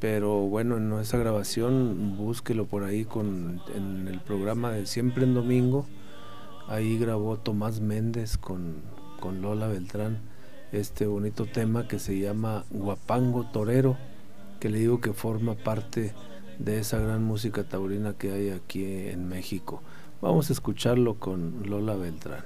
pero 0.00 0.40
bueno, 0.40 0.76
en 0.76 0.92
esa 0.94 1.18
grabación 1.18 2.16
búsquelo 2.16 2.66
por 2.66 2.84
ahí 2.84 3.04
con, 3.04 3.60
en 3.74 4.08
el 4.08 4.20
programa 4.20 4.70
de 4.70 4.86
Siempre 4.86 5.24
en 5.24 5.34
Domingo. 5.34 5.86
Ahí 6.68 6.98
grabó 6.98 7.38
Tomás 7.38 7.80
Méndez 7.80 8.36
con, 8.36 8.82
con 9.20 9.42
Lola 9.42 9.68
Beltrán 9.68 10.18
este 10.72 11.06
bonito 11.06 11.46
tema 11.46 11.88
que 11.88 11.98
se 11.98 12.18
llama 12.18 12.64
Guapango 12.70 13.50
Torero, 13.50 13.96
que 14.60 14.68
le 14.68 14.78
digo 14.78 15.00
que 15.00 15.12
forma 15.12 15.54
parte 15.54 16.12
de 16.58 16.78
esa 16.78 16.98
gran 16.98 17.24
música 17.24 17.64
taurina 17.64 18.14
que 18.14 18.32
hay 18.32 18.50
aquí 18.50 18.84
en 18.84 19.28
México. 19.28 19.82
Vamos 20.20 20.50
a 20.50 20.52
escucharlo 20.52 21.14
con 21.14 21.62
Lola 21.64 21.94
Beltrán. 21.94 22.44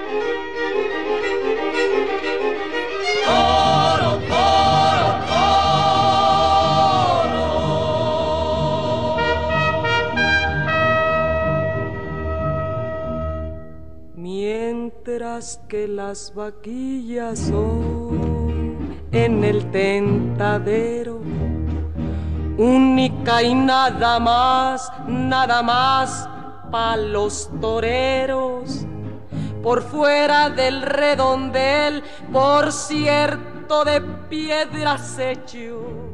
Toro, 0.00 0.39
Que 15.68 15.86
las 15.86 16.34
vaquillas 16.34 17.38
son 17.38 18.98
en 19.12 19.44
el 19.44 19.70
tentadero, 19.70 21.20
única 22.58 23.40
y 23.40 23.54
nada 23.54 24.18
más, 24.18 24.92
nada 25.06 25.62
más 25.62 26.28
pa' 26.72 26.96
los 26.96 27.48
toreros 27.60 28.84
por 29.62 29.82
fuera 29.82 30.50
del 30.50 30.82
redondel, 30.82 32.02
por 32.32 32.72
cierto 32.72 33.84
de 33.84 34.00
piedras 34.28 35.16
hecho. 35.16 36.09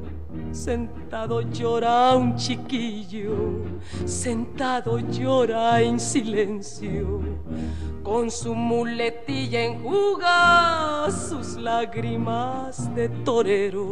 Sentado 0.57 1.43
llora 1.43 2.17
un 2.17 2.35
chiquillo, 2.35 3.63
sentado 4.07 4.99
llora 4.99 5.83
en 5.83 6.01
silencio, 6.01 7.21
con 8.03 8.31
su 8.31 8.55
muletilla 8.55 9.65
enjuga 9.65 11.09
sus 11.11 11.57
lágrimas 11.59 12.93
de 12.95 13.11
torero, 13.23 13.87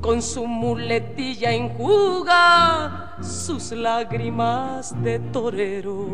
con 0.00 0.20
su 0.20 0.44
muletilla 0.44 1.52
enjuga 1.52 3.16
sus 3.22 3.70
lágrimas 3.70 4.92
de 5.04 5.20
torero. 5.32 6.06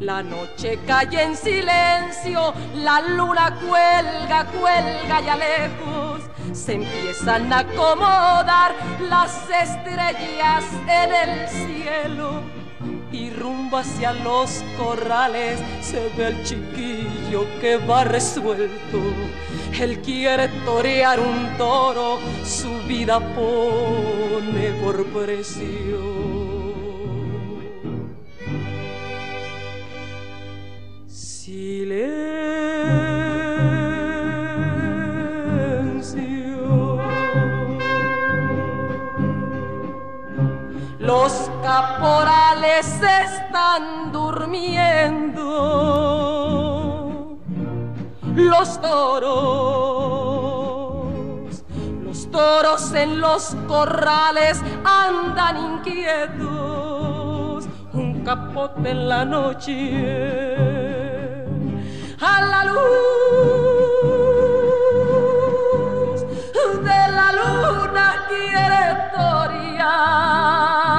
La 0.00 0.22
noche 0.22 0.80
cae 0.84 1.22
en 1.22 1.36
silencio, 1.36 2.52
la 2.74 3.00
luna 3.00 3.56
cuelga, 3.60 4.46
cuelga 4.46 5.20
ya 5.20 5.36
lejos. 5.36 6.07
Se 6.64 6.74
empiezan 6.74 7.52
a 7.52 7.58
acomodar 7.60 8.74
las 9.08 9.48
estrellas 9.48 10.64
en 10.88 11.14
el 11.14 11.48
cielo. 11.48 12.42
Y 13.12 13.30
rumbo 13.30 13.76
hacia 13.78 14.12
los 14.12 14.64
corrales 14.76 15.60
se 15.80 16.10
ve 16.16 16.26
el 16.28 16.44
chiquillo 16.44 17.46
que 17.60 17.76
va 17.76 18.02
resuelto. 18.04 18.98
Él 19.80 20.00
quiere 20.00 20.48
torear 20.66 21.20
un 21.20 21.56
toro, 21.56 22.18
su 22.44 22.70
vida 22.88 23.20
pone 23.20 24.72
por 24.82 25.06
precio. 25.06 26.18
Silencio. 31.06 33.07
Los 41.08 41.32
caporales 41.62 42.86
están 43.00 44.12
durmiendo. 44.12 45.40
Los 48.34 48.78
toros, 48.78 49.24
los 52.04 52.30
toros 52.30 52.92
en 52.92 53.22
los 53.22 53.56
corrales 53.66 54.62
andan 54.84 55.56
inquietos. 55.78 56.44
Un 57.94 58.22
capote 58.22 58.90
en 58.90 59.08
la 59.08 59.24
noche. 59.24 59.74
A 62.20 62.42
la 62.52 62.64
luz 62.64 62.82
de 66.84 67.00
la 67.18 67.32
luna 67.32 68.26
quiere 68.28 68.82
torear. 69.16 70.97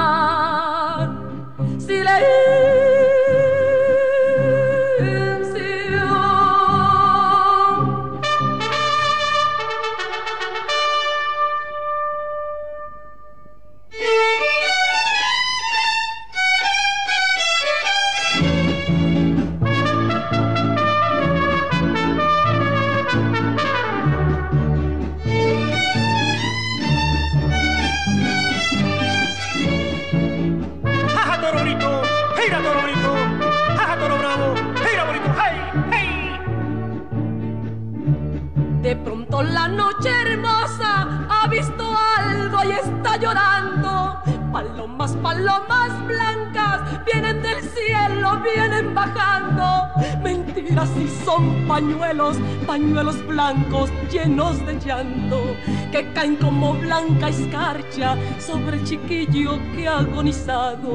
Pañuelos, 52.70 53.26
blancos 53.26 53.90
llenos 54.12 54.64
de 54.64 54.78
llanto 54.78 55.42
que 55.90 56.12
caen 56.12 56.36
como 56.36 56.74
blanca 56.74 57.28
escarcha 57.28 58.16
sobre 58.38 58.76
el 58.76 58.84
chiquillo 58.84 59.58
que 59.74 59.88
ha 59.88 59.98
agonizado. 59.98 60.92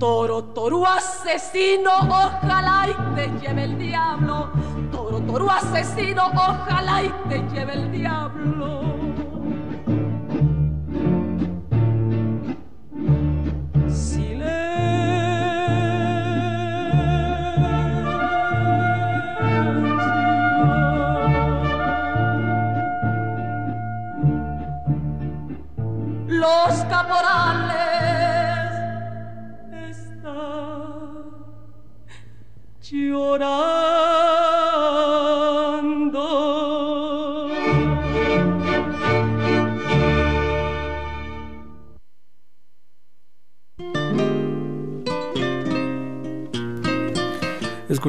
Toro, 0.00 0.42
toro 0.46 0.84
asesino, 0.84 1.92
ojalá 2.00 2.88
y 2.88 3.14
te 3.14 3.28
lleve 3.38 3.62
el 3.62 3.78
diablo. 3.78 4.50
Toro, 4.90 5.20
toro 5.20 5.48
asesino, 5.52 6.26
ojalá 6.34 7.04
y 7.04 7.12
te 7.28 7.38
lleve 7.54 7.74
el 7.74 7.92
diablo. 7.92 8.87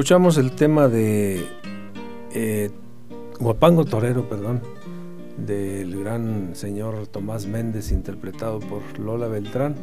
Escuchamos 0.00 0.38
el 0.38 0.52
tema 0.52 0.88
de 0.88 1.46
eh, 2.32 2.70
Guapango 3.38 3.84
Torero, 3.84 4.30
perdón, 4.30 4.62
del 5.36 6.00
gran 6.00 6.56
señor 6.56 7.06
Tomás 7.06 7.44
Méndez, 7.44 7.92
interpretado 7.92 8.60
por 8.60 8.80
Lola 8.98 9.28
Beltrán. 9.28 9.74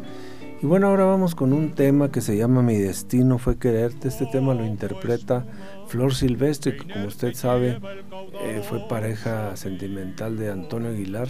Y 0.59 0.65
bueno, 0.65 0.87
ahora 0.87 1.05
vamos 1.05 1.35
con 1.35 1.53
un 1.53 1.73
tema 1.73 2.11
que 2.11 2.21
se 2.21 2.35
llama 2.35 2.63
Mi 2.63 2.77
destino 2.77 3.37
fue 3.37 3.59
quererte. 3.59 4.07
Este 4.07 4.25
tema 4.25 4.55
lo 4.55 4.65
interpreta 4.65 5.45
Flor 5.85 6.15
Silvestre, 6.15 6.77
que 6.77 6.91
como 6.91 7.05
usted 7.05 7.35
sabe 7.35 7.79
eh, 8.41 8.63
fue 8.67 8.87
pareja 8.87 9.55
sentimental 9.55 10.35
de 10.35 10.49
Antonio 10.49 10.89
Aguilar 10.89 11.27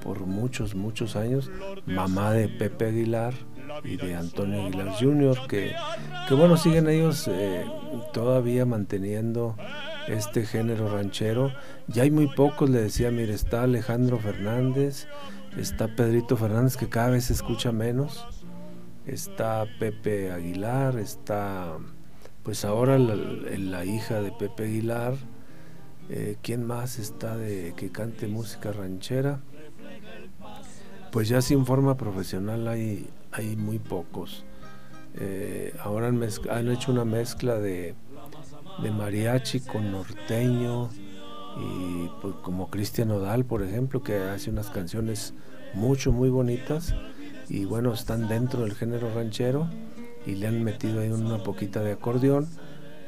por 0.00 0.26
muchos, 0.26 0.76
muchos 0.76 1.16
años, 1.16 1.50
mamá 1.86 2.30
de 2.32 2.46
Pepe 2.48 2.86
Aguilar 2.86 3.34
y 3.84 3.96
de 3.96 4.14
Antonio 4.14 4.62
Aguilar 4.62 4.94
Jr., 4.98 5.46
que, 5.48 5.74
que 6.28 6.34
bueno, 6.34 6.56
siguen 6.56 6.88
ellos 6.88 7.28
eh, 7.28 7.64
todavía 8.12 8.66
manteniendo 8.66 9.56
este 10.08 10.44
género 10.44 10.88
ranchero. 10.88 11.52
Ya 11.88 12.02
hay 12.02 12.10
muy 12.10 12.26
pocos, 12.28 12.70
le 12.70 12.80
decía, 12.80 13.10
mire, 13.10 13.34
está 13.34 13.62
Alejandro 13.62 14.18
Fernández, 14.18 15.06
está 15.56 15.88
Pedrito 15.88 16.36
Fernández, 16.36 16.76
que 16.76 16.88
cada 16.88 17.10
vez 17.10 17.24
se 17.24 17.32
escucha 17.32 17.72
menos, 17.72 18.26
está 19.06 19.66
Pepe 19.78 20.32
Aguilar, 20.32 20.98
está 20.98 21.78
pues 22.42 22.64
ahora 22.64 22.98
la, 22.98 23.14
la 23.14 23.84
hija 23.84 24.20
de 24.20 24.32
Pepe 24.32 24.64
Aguilar, 24.64 25.14
eh, 26.08 26.36
¿quién 26.42 26.66
más 26.66 26.98
está 26.98 27.36
de 27.36 27.74
que 27.76 27.90
cante 27.90 28.26
música 28.26 28.72
ranchera? 28.72 29.40
Pues 31.12 31.28
ya 31.28 31.40
sin 31.40 31.64
forma 31.66 31.96
profesional 31.96 32.66
hay, 32.66 33.08
hay 33.32 33.56
muy 33.56 33.78
pocos. 33.78 34.44
Eh, 35.14 35.74
ahora 35.80 36.08
han, 36.08 36.68
hecho 36.68 36.92
una 36.92 37.04
mezcla 37.04 37.58
de, 37.58 37.94
mariachi 38.78 39.60
con 39.60 39.92
norteño 39.92 40.88
y 41.58 42.08
pues, 42.22 42.34
como 42.42 42.70
Cristian 42.70 43.10
Odal, 43.10 43.44
por 43.44 43.62
ejemplo, 43.62 44.02
que 44.02 44.16
hace 44.16 44.50
unas 44.50 44.70
canciones 44.70 45.34
mucho, 45.74 46.12
muy 46.12 46.30
bonitas 46.30 46.94
y 47.48 47.64
bueno, 47.64 47.92
están 47.92 48.28
dentro 48.28 48.62
del 48.62 48.74
género 48.74 49.12
ranchero 49.14 49.68
y 50.24 50.36
le 50.36 50.46
han 50.46 50.62
metido 50.62 51.00
ahí 51.00 51.10
una 51.10 51.42
poquita 51.42 51.80
de 51.80 51.92
acordeón, 51.92 52.48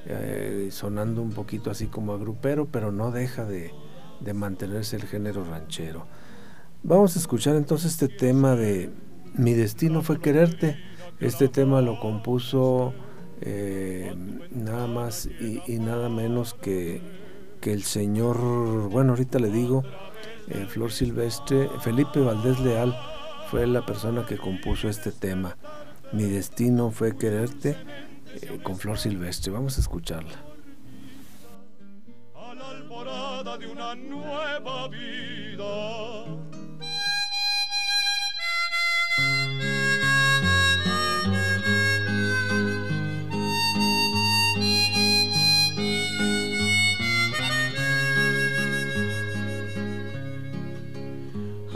eh, 0.07 0.69
sonando 0.73 1.23
un 1.23 1.31
poquito 1.31 1.71
así 1.71 1.87
como 1.87 2.13
a 2.13 2.19
grupero, 2.19 2.67
pero 2.71 2.93
no 2.93 3.11
deja 3.11 3.45
de, 3.45 3.73
de 4.21 4.35
mantenerse 4.35 4.97
el 4.97 5.05
género 5.05 5.45
ranchero. 5.45 6.07
Vamos 6.83 7.17
a 7.17 7.19
escuchar 7.19 7.57
entonces 7.57 7.93
este 7.93 8.09
tema 8.09 8.57
de 8.57 8.91
Mi 9.35 9.53
destino 9.53 10.03
fue 10.03 10.21
quererte. 10.21 10.79
Este 11.21 11.49
tema 11.49 11.81
lo 11.81 11.99
compuso 11.99 12.95
eh, 13.41 14.15
nada 14.51 14.87
más 14.87 15.27
y, 15.27 15.79
nada 15.79 16.09
menos 16.09 16.55
que, 16.55 17.03
que 17.61 17.73
el 17.73 17.83
señor, 17.83 18.39
bueno, 18.91 19.11
ahorita 19.11 19.39
le 19.39 19.51
digo, 19.51 19.83
eh, 20.49 20.67
Flor 20.69 20.93
Silvestre, 20.93 21.69
Felipe 21.81 22.21
Valdés 22.21 22.61
Leal 22.61 22.97
fue 23.51 23.67
la 23.67 23.85
persona 23.85 24.25
que 24.25 24.37
compuso 24.37 24.89
este 24.89 25.11
tema. 25.11 25.57
Mi 26.13 26.25
destino 26.25 26.91
fue 26.91 27.17
quererte 27.17 27.77
eh, 28.41 28.61
con 28.63 28.77
Flor 28.77 28.99
Silvestre. 28.99 29.53
Vamos 29.53 29.79
a 29.79 29.81
escucharla. 29.81 30.45
alborada 32.45 33.59
de 33.59 33.67
una 33.67 33.95
nueva 33.95 34.89
vida. 34.89 36.54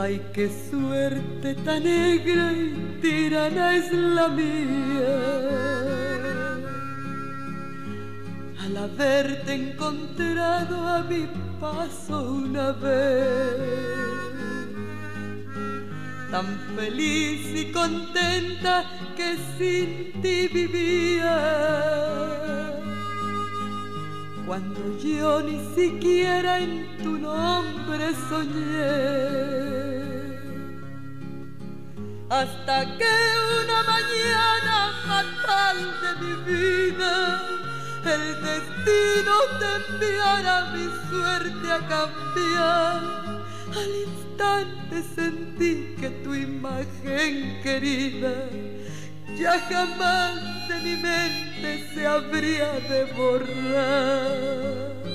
Ay, 0.00 0.24
qué 0.32 0.48
suerte 0.70 1.56
tan 1.64 1.82
negra 1.82 2.52
y 2.52 3.00
tirana 3.02 3.74
es 3.74 3.92
la 3.92 4.28
mía. 4.28 5.18
Al 8.60 8.76
haberte 8.76 9.54
encontrado 9.54 10.86
a 10.86 11.02
mi 11.02 11.26
paso 11.60 12.30
una 12.30 12.70
vez, 12.70 13.58
tan 16.30 16.46
feliz 16.76 17.60
y 17.60 17.72
contenta 17.72 18.84
que 19.16 19.36
sin 19.58 20.22
ti 20.22 20.46
vivía 20.46 21.88
cuando 24.48 24.98
yo 24.98 25.42
ni 25.42 25.58
siquiera 25.74 26.58
en 26.58 26.86
tu 27.02 27.18
nombre 27.18 28.14
soñé. 28.30 29.87
Hasta 32.30 32.84
que 32.98 33.14
una 33.62 33.82
mañana 33.84 34.76
fatal 35.06 35.78
de 36.02 36.10
mi 36.22 36.34
vida, 36.52 37.40
el 38.04 38.24
destino 38.42 39.34
te 39.58 39.68
enviara 39.92 40.54
mi 40.72 40.86
suerte 41.08 41.72
a 41.72 41.80
cambiar. 41.88 42.98
Al 43.80 43.92
instante 44.06 45.02
sentí 45.14 45.96
que 46.00 46.10
tu 46.22 46.34
imagen 46.34 47.60
querida 47.62 48.34
ya 49.38 49.60
jamás 49.60 50.68
de 50.68 50.80
mi 50.80 50.96
mente 50.96 51.88
se 51.94 52.06
habría 52.06 52.72
de 52.90 53.04
borrar. 53.12 55.07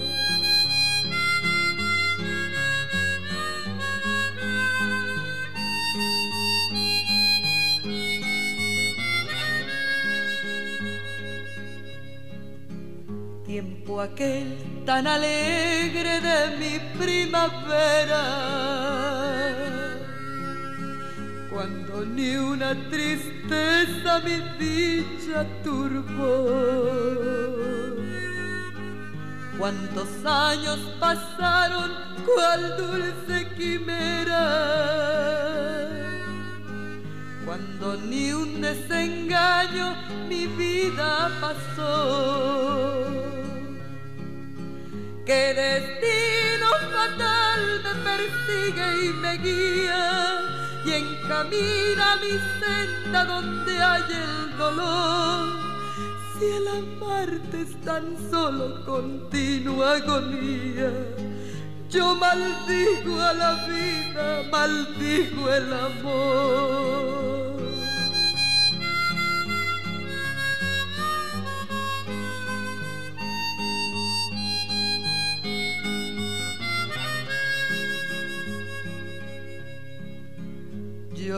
Tiempo 13.64 14.02
aquel 14.02 14.58
tan 14.86 15.08
alegre 15.08 16.20
de 16.22 16.58
mi 16.60 16.80
primavera, 17.00 18.24
cuando 21.50 22.06
ni 22.06 22.36
una 22.36 22.74
tristeza 22.90 24.20
mi 24.26 24.42
dicha 24.60 25.46
turbó. 25.64 26.44
Cuántos 29.58 30.10
años 30.26 30.80
pasaron, 31.00 31.92
cual 32.26 32.78
dulce 32.78 33.48
quimera, 33.56 34.44
cuando 37.46 37.96
ni 38.10 38.34
un 38.34 38.60
desengaño 38.62 39.96
mi 40.28 40.48
vida 40.48 41.30
pasó 41.40 43.23
que 45.26 45.54
destino 45.54 46.68
fatal 46.92 47.82
me 47.84 47.94
persigue 48.04 49.06
y 49.06 49.14
me 49.14 49.38
guía 49.38 50.40
y 50.86 50.92
encamina 50.92 52.18
mi 52.18 52.34
senda 52.60 53.26
donde 53.26 53.82
hay 53.82 54.04
el 54.10 54.58
dolor. 54.58 55.48
Si 56.38 56.46
el 56.46 56.68
amarte 56.68 57.62
es 57.62 57.82
tan 57.82 58.18
solo 58.30 58.84
continua 58.86 59.94
agonía, 59.94 60.92
yo 61.90 62.16
maldigo 62.16 63.22
a 63.22 63.34
la 63.34 63.54
vida, 63.68 64.44
maldigo 64.52 65.54
el 65.54 65.74
amor. 65.74 67.23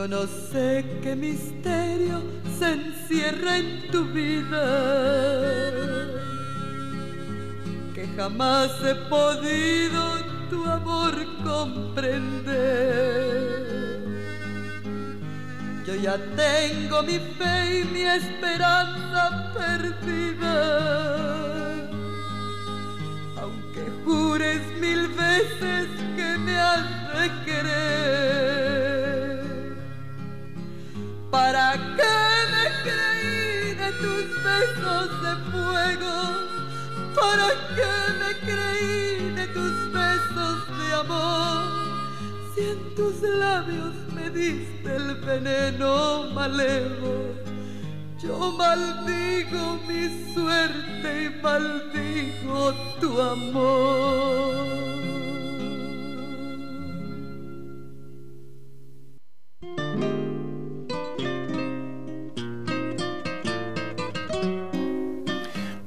No 0.08 0.24
sé 0.28 0.84
qué 1.02 1.16
misterio 1.16 2.22
se 2.56 2.74
encierra 2.74 3.56
en 3.56 3.90
tu 3.90 4.04
vida, 4.04 4.64
que 7.92 8.06
jamás 8.16 8.70
he 8.84 8.94
podido 9.10 10.22
tu 10.48 10.64
amor 10.64 11.12
comprender. 11.42 12.54
Yo 15.84 15.96
ya 15.96 16.16
tengo 16.36 17.02
mi 17.02 17.18
fe 17.18 17.80
y 17.80 17.84
mi 17.86 18.02
esperanza 18.02 19.52
perdida, 19.54 20.68
aunque 23.42 23.90
jures 24.04 24.62
mil 24.80 25.08
veces 25.08 25.88
que 26.14 26.38
me 26.38 26.56
has 26.56 26.86
de 27.18 27.44
querer. 27.44 28.55
¿Para 37.16 37.48
qué 37.74 37.92
me 38.20 38.30
creí 38.46 39.30
de 39.34 39.46
tus 39.48 39.92
besos 39.92 40.56
de 40.78 40.94
amor? 40.94 41.64
Si 42.54 42.60
en 42.60 42.94
tus 42.94 43.22
labios 43.22 43.94
me 44.14 44.28
diste 44.30 44.96
el 44.96 45.14
veneno 45.24 46.24
malevo, 46.34 47.34
yo 48.22 48.52
maldigo 48.52 49.78
mi 49.88 50.32
suerte 50.34 51.24
y 51.24 51.42
maldigo 51.42 52.74
tu 53.00 53.20
amor. 53.20 54.76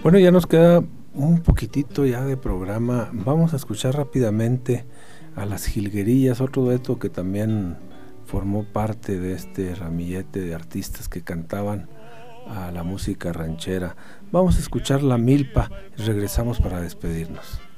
Bueno, 0.01 0.17
ya 0.17 0.31
nos 0.31 0.47
queda 0.47 0.81
un 1.19 1.41
poquitito 1.41 2.05
ya 2.05 2.23
de 2.23 2.37
programa. 2.37 3.09
Vamos 3.11 3.53
a 3.53 3.57
escuchar 3.57 3.95
rápidamente 3.95 4.85
a 5.35 5.45
las 5.45 5.65
Jilguerillas, 5.65 6.39
otro 6.39 6.63
dueto 6.63 6.97
que 6.97 7.09
también 7.09 7.77
formó 8.25 8.63
parte 8.63 9.19
de 9.19 9.33
este 9.33 9.75
ramillete 9.75 10.39
de 10.39 10.55
artistas 10.55 11.09
que 11.09 11.21
cantaban 11.21 11.89
a 12.47 12.71
la 12.71 12.83
música 12.83 13.33
ranchera. 13.33 13.97
Vamos 14.31 14.55
a 14.55 14.59
escuchar 14.59 15.03
La 15.03 15.17
Milpa 15.17 15.69
y 15.97 16.03
regresamos 16.03 16.59
para 16.61 16.79
despedirnos. 16.79 17.68